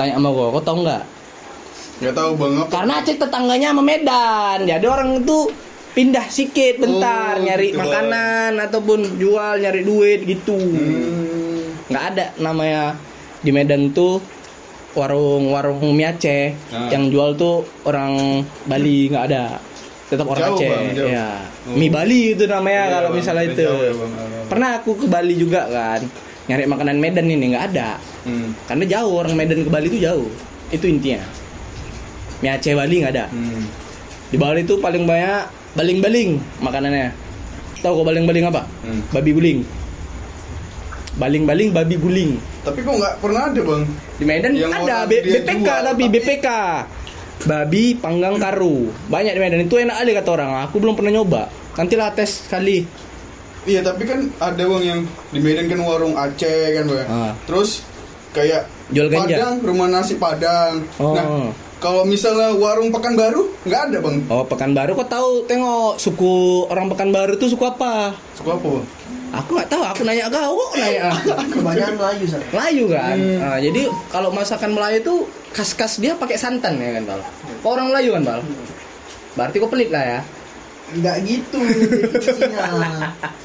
tanya 0.00 0.16
sama 0.16 0.28
gue 0.30 0.46
kau 0.50 0.64
tau 0.64 0.78
nggak 0.80 1.02
Gak 2.00 2.16
tahu 2.16 2.32
bang 2.32 2.54
apa. 2.56 2.70
Karena 2.72 2.92
Aceh 2.96 3.12
tetangganya 3.14 3.68
sama 3.70 3.82
Medan. 3.84 4.58
Jadi 4.64 4.86
orang 4.88 5.20
itu 5.20 5.52
pindah 5.92 6.26
sikit 6.26 6.80
bentar 6.80 7.36
Oh, 7.36 7.44
nyari 7.44 7.68
gitu, 7.70 7.76
makanan 7.76 8.56
ataupun 8.56 9.20
jual 9.20 9.60
nyari 9.60 9.84
duit 9.84 10.24
gitu. 10.24 10.56
Hmm. 10.56 11.76
nggak 11.86 12.04
ada 12.08 12.26
namanya 12.38 12.96
di 13.38 13.50
Medan 13.50 13.92
tuh 13.92 14.16
warung-warung 14.92 15.92
mie 15.92 16.08
Aceh 16.08 16.56
Ah. 16.70 16.88
yang 16.88 17.10
jual 17.10 17.36
tuh 17.36 17.68
orang 17.84 18.16
Bali 18.64 19.06
nggak 19.06 19.24
ada. 19.26 19.60
Tetap 20.08 20.24
orang 20.24 20.40
Jauh, 20.42 20.56
Aceh. 20.56 20.70
Bang, 20.72 20.86
jauh. 20.96 21.06
Ya. 21.06 21.28
Oh. 21.68 21.76
Mie 21.76 21.92
Bali 21.92 22.20
itu 22.32 22.44
namanya 22.46 22.80
Iya, 22.80 22.92
kalau 22.96 23.08
Bang, 23.10 23.16
misalnya 23.20 23.44
itu. 23.44 23.60
jauh 23.60 23.82
ya, 23.82 23.92
Bang. 23.92 24.10
Ah, 24.10 24.44
Pernah 24.48 24.70
aku 24.74 24.90
ke 24.96 25.06
Bali 25.06 25.34
juga 25.36 25.68
kan. 25.68 26.00
Nyari 26.50 26.66
makanan 26.66 26.98
Medan 26.98 27.30
ini 27.30 27.54
nggak 27.54 27.64
ada. 27.70 28.02
Hmm. 28.26 28.50
Karena 28.66 28.82
jauh 28.90 29.22
orang 29.22 29.38
Medan 29.38 29.62
ke 29.62 29.70
Bali 29.70 29.86
itu 29.86 30.02
jauh. 30.02 30.26
Itu 30.74 30.90
intinya. 30.90 31.22
Mie 32.42 32.50
Aceh 32.50 32.74
Bali 32.74 33.06
nggak 33.06 33.14
ada. 33.14 33.30
Hmm. 33.30 33.70
Di 34.26 34.36
Bali 34.36 34.66
itu 34.66 34.74
paling 34.82 35.06
banyak 35.06 35.46
baling-baling 35.78 36.42
makanannya. 36.58 37.14
Tahu 37.78 38.02
kok 38.02 38.06
baling-baling 38.10 38.50
apa? 38.50 38.66
Hmm. 38.82 38.98
Babi 39.14 39.30
guling. 39.30 39.58
Baling-baling 41.14 41.70
babi 41.70 41.94
guling. 41.94 42.30
Tapi 42.66 42.82
kok 42.82 42.98
nggak 42.98 43.14
pernah 43.22 43.46
ada 43.46 43.60
bang? 43.62 43.82
Di 44.18 44.24
Medan 44.26 44.52
Yang 44.52 44.72
ada 44.74 44.96
B- 45.06 45.22
BPK 45.22 45.50
jual, 45.54 45.64
tapi 45.64 46.02
tapi- 46.02 46.12
BPK. 46.12 46.48
Babi 47.40 47.84
panggang 47.94 48.36
karu. 48.36 48.90
Banyak 49.06 49.32
di 49.32 49.40
Medan 49.40 49.62
itu 49.62 49.78
enak 49.78 49.96
kali 49.96 50.10
kata 50.12 50.30
orang. 50.34 50.50
Aku 50.66 50.76
belum 50.76 50.98
pernah 50.98 51.14
nyoba. 51.14 51.46
Nantilah 51.78 52.10
tes 52.12 52.44
sekali. 52.44 52.84
Iya 53.68 53.80
tapi 53.84 54.08
kan 54.08 54.24
ada 54.40 54.62
bang 54.64 54.84
yang 54.84 55.00
di 55.32 55.38
Medan 55.40 55.68
kan 55.68 55.80
warung 55.84 56.16
Aceh 56.16 56.76
kan 56.76 56.84
bang. 56.88 57.08
Ah. 57.08 57.32
Terus 57.44 57.84
kayak 58.32 58.64
Jual 58.90 59.12
ganja? 59.12 59.36
Padang 59.36 59.54
rumah 59.60 59.88
nasi 59.92 60.16
Padang. 60.16 60.80
Oh. 60.96 61.12
Nah 61.12 61.26
kalau 61.80 62.04
misalnya 62.04 62.52
warung 62.60 62.92
Pekanbaru 62.92 63.48
nggak 63.64 63.80
ada 63.90 63.98
bang. 64.04 64.16
Oh, 64.28 64.44
Pekanbaru 64.44 64.92
kok 65.00 65.08
tahu 65.08 65.48
tengok 65.48 65.96
suku 65.96 66.68
orang 66.68 66.92
Pekanbaru 66.92 67.40
tuh 67.40 67.48
suku 67.48 67.64
apa? 67.64 68.12
Suka 68.36 68.60
apa 68.60 68.68
bang? 68.68 68.86
Aku 69.30 69.54
nggak 69.54 69.70
tahu, 69.70 69.82
aku 69.86 70.02
nanya 70.02 70.26
kau, 70.26 70.58
kok 70.58 70.72
nanya. 70.74 71.14
Kebanyakan 71.54 71.94
Melayu 72.02 72.24
sana. 72.26 72.44
Melayu 72.50 72.84
kan. 72.90 73.14
Nah, 73.14 73.58
jadi 73.62 73.82
kalau 74.10 74.34
masakan 74.34 74.74
Melayu 74.74 74.96
itu 75.06 75.14
khas-khas 75.54 76.02
dia 76.02 76.18
pakai 76.18 76.34
santan 76.34 76.82
ya 76.82 76.98
kan, 76.98 77.02
Bal. 77.06 77.20
Kau 77.62 77.78
orang 77.78 77.94
Melayu 77.94 78.18
kan, 78.18 78.22
Bal? 78.26 78.40
Berarti 79.38 79.56
kau 79.62 79.70
pelit 79.70 79.94
lah 79.94 80.02
ya. 80.02 80.20
Enggak 80.90 81.16
gitu 81.22 81.58
definisinya. 82.10 82.66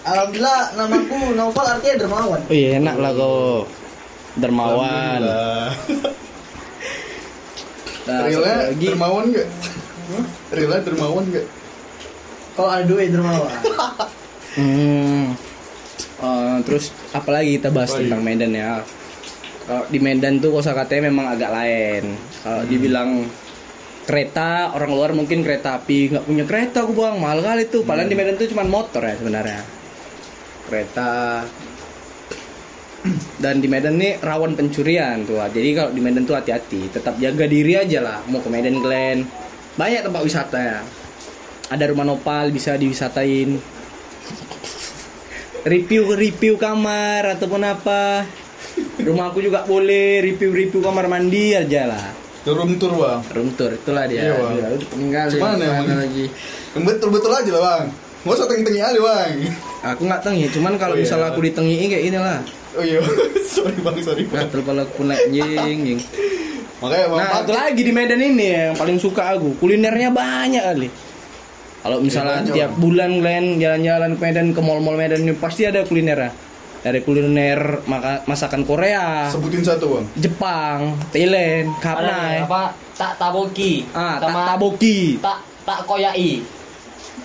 Alhamdulillah 0.01 0.61
namaku 0.73 1.17
Naufal 1.33 1.65
artinya 1.67 1.95
dermawan. 2.01 2.41
Oh 2.41 2.53
iya, 2.53 2.77
enak 2.77 2.95
lah 2.97 3.11
kau. 3.13 3.65
Dermawan. 4.35 5.21
Alhamdulillah. 5.21 5.69
Nah, 8.05 8.21
Realnya 8.21 8.55
lagi. 8.69 8.85
dermawan 8.85 9.25
nggak? 9.29 9.47
Hah? 10.05 10.25
Realnya 10.53 10.81
dermawan 10.83 11.23
nggak? 11.25 11.45
Kalau 12.55 12.69
ada 12.69 12.83
duit 12.85 13.09
dermawan. 13.09 13.51
Hmm. 14.55 15.35
Eh, 16.15 16.55
terus 16.63 16.95
apalagi 17.11 17.59
kita 17.59 17.75
bahas 17.75 17.91
Apalagi? 17.91 18.07
tentang 18.07 18.21
Medan 18.23 18.51
ya. 18.55 18.79
Kalau 19.67 19.83
di 19.91 19.99
Medan 19.99 20.39
tuh 20.39 20.55
kosakatanya 20.55 21.11
memang 21.11 21.27
agak 21.27 21.51
lain. 21.51 22.15
Kalau 22.39 22.63
dibilang 22.63 23.27
kereta 24.05 24.71
orang 24.77 24.91
luar 24.93 25.11
mungkin 25.17 25.41
kereta 25.41 25.81
api 25.81 26.13
nggak 26.13 26.25
punya 26.29 26.45
kereta 26.45 26.85
aku 26.85 26.93
buang 26.93 27.17
mahal 27.17 27.41
kali 27.41 27.65
tuh. 27.67 27.81
Padahal 27.81 28.07
di 28.07 28.15
Medan 28.17 28.37
tuh 28.37 28.47
cuma 28.49 28.63
motor 28.65 29.01
ya 29.01 29.17
sebenarnya. 29.17 29.61
Kereta 30.69 31.09
dan 33.37 33.61
di 33.61 33.67
Medan 33.69 34.01
nih 34.01 34.17
rawan 34.21 34.57
pencurian 34.57 35.25
tuh. 35.25 35.41
Jadi 35.41 35.69
kalau 35.77 35.91
di 35.93 36.01
Medan 36.01 36.25
tuh 36.25 36.37
hati-hati, 36.37 36.89
tetap 36.89 37.17
jaga 37.21 37.45
diri 37.45 37.77
aja 37.77 38.01
lah. 38.01 38.19
Mau 38.29 38.41
ke 38.41 38.49
Medan 38.49 38.81
Glen, 38.81 39.25
banyak 39.77 40.01
tempat 40.05 40.21
wisata 40.25 40.57
ya. 40.57 40.79
Ada 41.69 41.89
rumah 41.89 42.05
nopal 42.05 42.49
bisa 42.53 42.77
diwisatain. 42.77 43.77
review-review 45.65 46.61
kamar 46.61 47.25
ataupun 47.37 47.61
apa. 47.65 48.21
Rumahku 49.01 49.41
juga 49.41 49.65
boleh 49.65 50.21
review-review 50.21 50.77
kamar 50.77 51.09
mandi 51.09 51.57
aja 51.57 51.89
lah. 51.89 52.24
Turun 52.45 52.77
tur 52.77 52.93
bang. 52.93 53.19
Room 53.33 53.49
tour 53.51 53.73
itulah 53.73 54.05
dia. 54.05 54.21
Iya, 54.21 54.33
Bang. 54.37 54.53
Dia 54.53 54.67
udah 54.69 54.89
meninggal. 54.93 55.25
Cuman 55.33 55.49
ya, 55.51 55.65
ya, 55.65 55.71
Bang? 55.75 55.85
lagi. 55.97 56.25
Yang 56.71 56.83
betul-betul 56.85 57.31
aja 57.33 57.51
lah 57.51 57.61
bang. 57.63 57.85
Nggak 58.21 58.35
usah 58.35 58.47
tengi-tengi 58.47 58.81
aja 58.81 58.99
bang. 58.99 59.31
Aku 59.85 60.01
nggak 60.03 60.21
tengi, 60.21 60.45
cuman 60.49 60.73
kalau 60.75 60.93
Oh, 60.93 60.97
iya. 60.97 61.03
misalnya 61.03 61.27
aku 61.29 61.39
ditengiin 61.41 61.87
kayak 61.87 62.03
gini 62.03 62.17
lah. 62.17 62.39
Oh 62.73 62.83
iya, 62.83 62.99
sorry 63.53 63.77
bang, 63.79 63.97
sorry 63.99 64.23
bang. 64.25 64.45
Gatel 64.45 64.59
kepala 64.61 64.81
aku 64.83 65.01
naik 65.03 65.25
jing, 65.29 65.77
jing. 65.83 65.99
Makanya 66.75 67.05
bang, 67.07 67.19
Nah, 67.19 67.29
satu 67.35 67.51
lagi 67.51 67.81
di 67.81 67.91
Medan 67.91 68.19
ini 68.19 68.47
yang 68.47 68.73
paling 68.75 68.97
suka 68.97 69.33
aku. 69.33 69.57
Kulinernya 69.57 70.09
banyak 70.09 70.63
kali. 70.63 70.89
Kalau 71.81 71.97
misalnya 72.01 72.41
banyak, 72.41 72.53
tiap 72.53 72.71
Bang. 72.73 72.81
bulan 72.81 73.11
kalian 73.21 73.45
jalan-jalan 73.57 74.09
ke 74.13 74.21
Medan 74.21 74.47
ke 74.51 74.61
mall-mall 74.61 74.97
Medan 74.97 75.21
ini 75.21 75.33
pasti 75.33 75.63
ada 75.63 75.81
kulinernya. 75.81 76.33
Dari 76.85 77.01
kuliner 77.01 77.81
maka, 77.83 78.21
masakan 78.23 78.61
Korea, 78.61 79.25
sebutin 79.25 79.65
satu 79.65 79.97
bang. 79.97 80.05
Jepang, 80.15 80.79
Thailand, 81.09 81.73
Kapnai, 81.81 82.45
apa? 82.45 82.77
Tak 82.93 83.17
taboki. 83.17 83.89
ah, 83.89 84.21
tak 84.21 84.29
taboki. 84.29 85.17
tak 85.17 85.41
tak 85.65 85.81
koyai. 85.83 86.45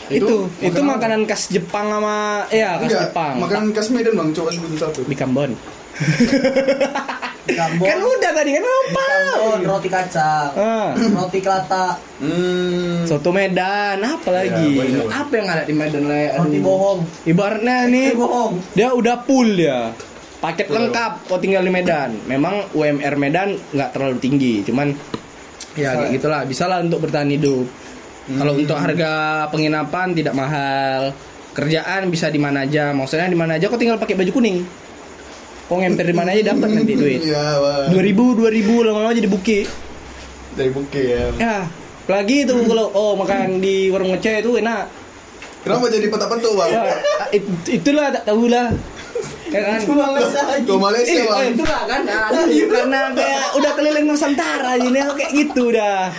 Itu, 0.08 0.48
Itu 0.48 0.64
itu, 0.64 0.80
makanan- 0.80 1.20
makanan 1.20 1.28
khas 1.28 1.52
Jepang 1.52 1.86
sama 1.86 2.16
ya 2.48 2.80
khas 2.80 2.88
Enggak, 2.88 3.02
Jepang. 3.06 3.34
makanan 3.36 3.68
khas 3.70 3.88
Medan 3.92 4.14
bang, 4.16 4.28
coba 4.32 4.48
sebutin 4.48 4.78
satu. 4.80 5.00
di 5.04 5.14
Kambon. 5.14 5.52
Gambon, 7.42 7.82
Kan 7.82 7.98
udah 7.98 8.30
tadi 8.32 8.50
kan 8.52 8.62
lupa. 8.62 9.06
Gambon, 9.06 9.60
roti 9.64 9.88
kacang, 9.88 10.50
Ah. 10.52 10.92
roti 10.92 11.38
kelata, 11.38 11.96
Hmm. 12.20 13.02
Soto 13.02 13.30
Medan, 13.30 13.96
apa 13.98 14.28
lagi? 14.28 14.76
banyak, 14.76 15.02
Bang. 15.02 15.12
apa 15.16 15.32
yang 15.34 15.48
ada 15.48 15.62
di 15.62 15.72
Medan 15.72 16.04
lah? 16.04 16.36
roti 16.36 16.58
bohong. 16.58 16.98
Ibaratnya 17.24 17.76
nih, 17.86 18.06
Roti 18.08 18.18
bohong. 18.18 18.52
dia 18.72 18.88
udah 18.90 19.16
full 19.22 19.48
dia. 19.54 19.90
Paket 20.38 20.66
Betul. 20.66 20.76
lengkap 20.78 21.12
kau 21.26 21.36
tinggal 21.36 21.60
di 21.60 21.68
Medan. 21.68 22.16
Memang 22.24 22.72
UMR 22.72 23.14
Medan 23.14 23.56
nggak 23.70 23.90
terlalu 23.90 24.16
tinggi, 24.18 24.54
cuman 24.62 24.92
ya 25.74 25.92
kayak 25.94 26.12
gitulah, 26.12 26.44
bisa 26.44 26.64
lah 26.64 26.80
untuk 26.80 27.00
bertahan 27.00 27.28
hidup. 27.28 27.64
Kalau 28.30 28.54
untuk 28.54 28.74
harga 28.74 29.12
penginapan 29.48 30.12
tidak 30.12 30.32
mahal, 30.32 31.10
kerjaan 31.50 32.08
bisa 32.08 32.28
di 32.28 32.38
mana 32.38 32.62
aja. 32.62 32.88
Maksudnya 32.90 33.26
di 33.26 33.34
mana 33.34 33.56
aja 33.56 33.66
kau 33.66 33.74
tinggal 33.74 33.96
pakai 33.96 34.14
baju 34.14 34.30
kuning. 34.30 34.62
Kau 35.70 35.78
ngemper 35.78 36.02
di 36.02 36.12
mana 36.12 36.34
aja 36.34 36.50
dapat 36.50 36.68
nanti 36.68 36.92
duit. 36.92 37.22
Iya 37.30 37.46
bang. 37.56 37.94
2000 37.94 38.10
2000 38.34 38.86
lama-lama 38.90 39.14
jadi 39.14 39.30
buki. 39.30 39.60
Dari 40.50 40.70
buke 40.74 40.98
ya. 41.00 41.24
Ya, 41.38 41.56
apalagi 42.02 42.42
itu 42.42 42.54
kalau 42.66 42.90
oh 42.90 43.14
makan 43.14 43.62
di 43.62 43.86
warung 43.86 44.10
ngeceh 44.10 44.42
itu 44.42 44.58
enak. 44.58 44.90
Kenapa 45.62 45.86
jadi 45.86 46.10
peta-peta 46.10 46.48
bang? 46.50 46.68
Ya, 46.68 46.82
it- 47.30 47.46
itulah 47.70 48.10
tak 48.10 48.26
tahu 48.26 48.50
lah. 48.50 48.74
Ya 49.46 49.60
kan? 49.64 49.78
Ke 50.60 50.74
Malaysia 50.74 51.12
Eh, 51.12 51.22
bang. 51.24 51.38
eh, 51.40 51.48
itulah 51.52 51.82
kan. 51.84 52.00
Nah, 52.02 52.42
itu 52.44 52.66
karena 52.66 53.00
kayak 53.12 53.46
udah 53.54 53.72
keliling 53.72 54.06
Nusantara 54.06 54.74
ini 54.74 54.98
kayak 54.98 55.30
gitu 55.32 55.70
dah. 55.70 56.10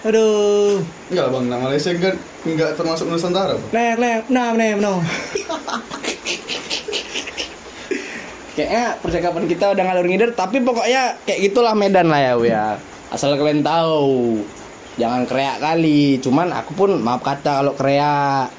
Aduh. 0.00 0.78
Enggak 1.08 1.24
lah 1.24 1.32
bang, 1.32 1.44
nah 1.46 1.58
Malaysia 1.60 1.90
kan 1.92 2.14
enggak 2.44 2.74
termasuk 2.74 3.06
Nusantara 3.06 3.54
bang. 3.54 3.70
Lek, 3.70 3.94
lek, 3.96 4.18
nah, 4.26 4.50
nah, 4.52 4.74
no. 4.74 4.94
Kayaknya 8.58 8.98
percakapan 8.98 9.46
kita 9.46 9.70
udah 9.70 9.84
ngalur 9.86 10.06
ngider, 10.10 10.30
tapi 10.34 10.58
pokoknya 10.58 11.14
kayak 11.22 11.46
gitulah 11.46 11.78
Medan 11.78 12.10
lah 12.10 12.18
ya, 12.18 12.34
ya. 12.42 12.66
Asal 13.06 13.38
kalian 13.38 13.62
tahu. 13.62 14.42
Jangan 14.98 15.30
kreak 15.30 15.62
kali. 15.62 16.18
Cuman 16.18 16.50
aku 16.50 16.74
pun 16.74 16.90
maaf 16.98 17.22
kata 17.22 17.62
kalau 17.62 17.78
kreak. 17.78 18.50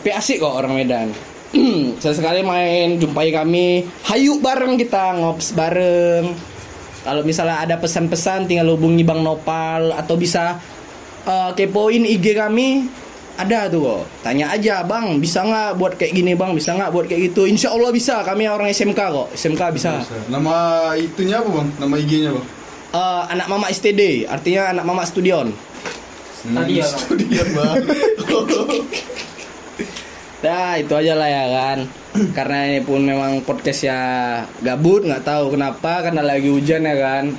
Tapi 0.00 0.08
asik 0.08 0.40
kok 0.40 0.56
orang 0.56 0.72
Medan. 0.72 1.12
Sesekali 2.00 2.40
main 2.40 2.96
jumpai 2.96 3.28
kami, 3.28 3.84
hayu 4.08 4.40
bareng 4.40 4.80
kita 4.80 5.20
ngops 5.20 5.52
bareng. 5.52 6.32
Kalau 7.04 7.20
misalnya 7.20 7.60
ada 7.60 7.76
pesan-pesan 7.76 8.48
tinggal 8.48 8.72
hubungi 8.72 9.04
Bang 9.04 9.20
Nopal 9.20 9.92
atau 9.92 10.16
bisa 10.16 10.56
eh, 11.28 11.50
kepoin 11.52 12.08
IG 12.08 12.32
kami 12.32 12.88
ada 13.34 13.66
tuh 13.66 13.80
kok. 13.82 14.02
Tanya 14.22 14.54
aja 14.54 14.86
Bang, 14.86 15.18
bisa 15.18 15.42
nggak 15.42 15.74
buat 15.78 15.92
kayak 15.98 16.12
gini 16.14 16.32
Bang? 16.38 16.54
Bisa 16.54 16.74
nggak 16.74 16.90
buat 16.94 17.06
kayak 17.10 17.32
gitu? 17.32 17.50
Insya 17.50 17.74
Allah 17.74 17.90
bisa. 17.90 18.22
Kami 18.22 18.46
orang 18.46 18.70
SMK 18.70 19.00
kok. 19.00 19.28
SMK 19.34 19.62
bisa. 19.74 20.02
Nama 20.30 20.54
itunya 20.94 21.42
apa 21.42 21.50
bang? 21.50 21.68
Nama 21.82 21.94
IG-nya 21.98 22.30
bang? 22.30 22.46
Eh, 22.94 23.22
anak 23.34 23.46
Mama 23.50 23.66
STD, 23.74 24.30
artinya 24.30 24.70
anak 24.70 24.84
Mama 24.86 25.02
Studion. 25.02 25.50
Tadi 26.44 26.72
ya, 26.78 26.86
Bang. 26.86 27.00
Studio 27.02 27.42
bang. 27.50 27.74
Nah 30.44 30.76
itu 30.76 30.92
aja 30.92 31.16
lah 31.16 31.24
ya 31.24 31.44
kan 31.48 31.78
Karena 32.36 32.68
ini 32.68 32.84
pun 32.84 33.00
memang 33.00 33.40
podcast 33.48 33.88
ya 33.88 34.00
gabut 34.60 35.00
nggak 35.08 35.24
tahu 35.24 35.56
kenapa 35.56 36.04
Karena 36.04 36.20
lagi 36.20 36.52
hujan 36.52 36.84
ya 36.84 37.00
kan 37.00 37.32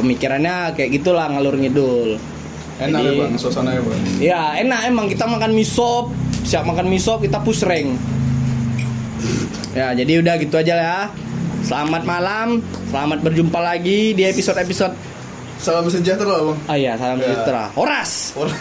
Pemikirannya 0.00 0.72
kayak 0.72 0.88
gitulah 0.88 1.28
ngalur 1.28 1.60
ngidul 1.60 2.16
Enak 2.76 2.98
Jadi- 2.98 3.06
ya 3.08 3.22
bang, 3.22 3.32
suasananya 3.36 3.80
bang. 3.80 4.02
Ya 4.18 4.42
enak. 4.58 4.80
Emang 4.84 5.06
kita 5.06 5.24
makan 5.24 5.50
mie 5.52 5.62
sop. 5.62 6.10
Siap 6.42 6.62
makan 6.62 6.86
mie 6.86 6.98
sop 6.98 7.20
kita 7.20 7.38
push 7.38 7.62
rank. 7.62 7.94
Ya 9.72 9.90
jadi 9.90 10.22
udah 10.22 10.38
gitu 10.38 10.54
aja 10.54 10.74
ya 10.74 10.98
Selamat 11.62 12.02
malam. 12.04 12.62
Selamat 12.86 13.18
berjumpa 13.20 13.58
lagi 13.58 14.12
di 14.12 14.22
episode-episode 14.22 14.94
Salam 15.56 15.86
sejahtera 15.86 16.34
bang. 16.44 16.58
Oh 16.60 16.76
iya 16.76 16.92
salam 16.94 17.16
Ya. 17.16 17.30
sejahtera. 17.30 17.70
Horas! 17.72 18.34
Orang 18.34 18.52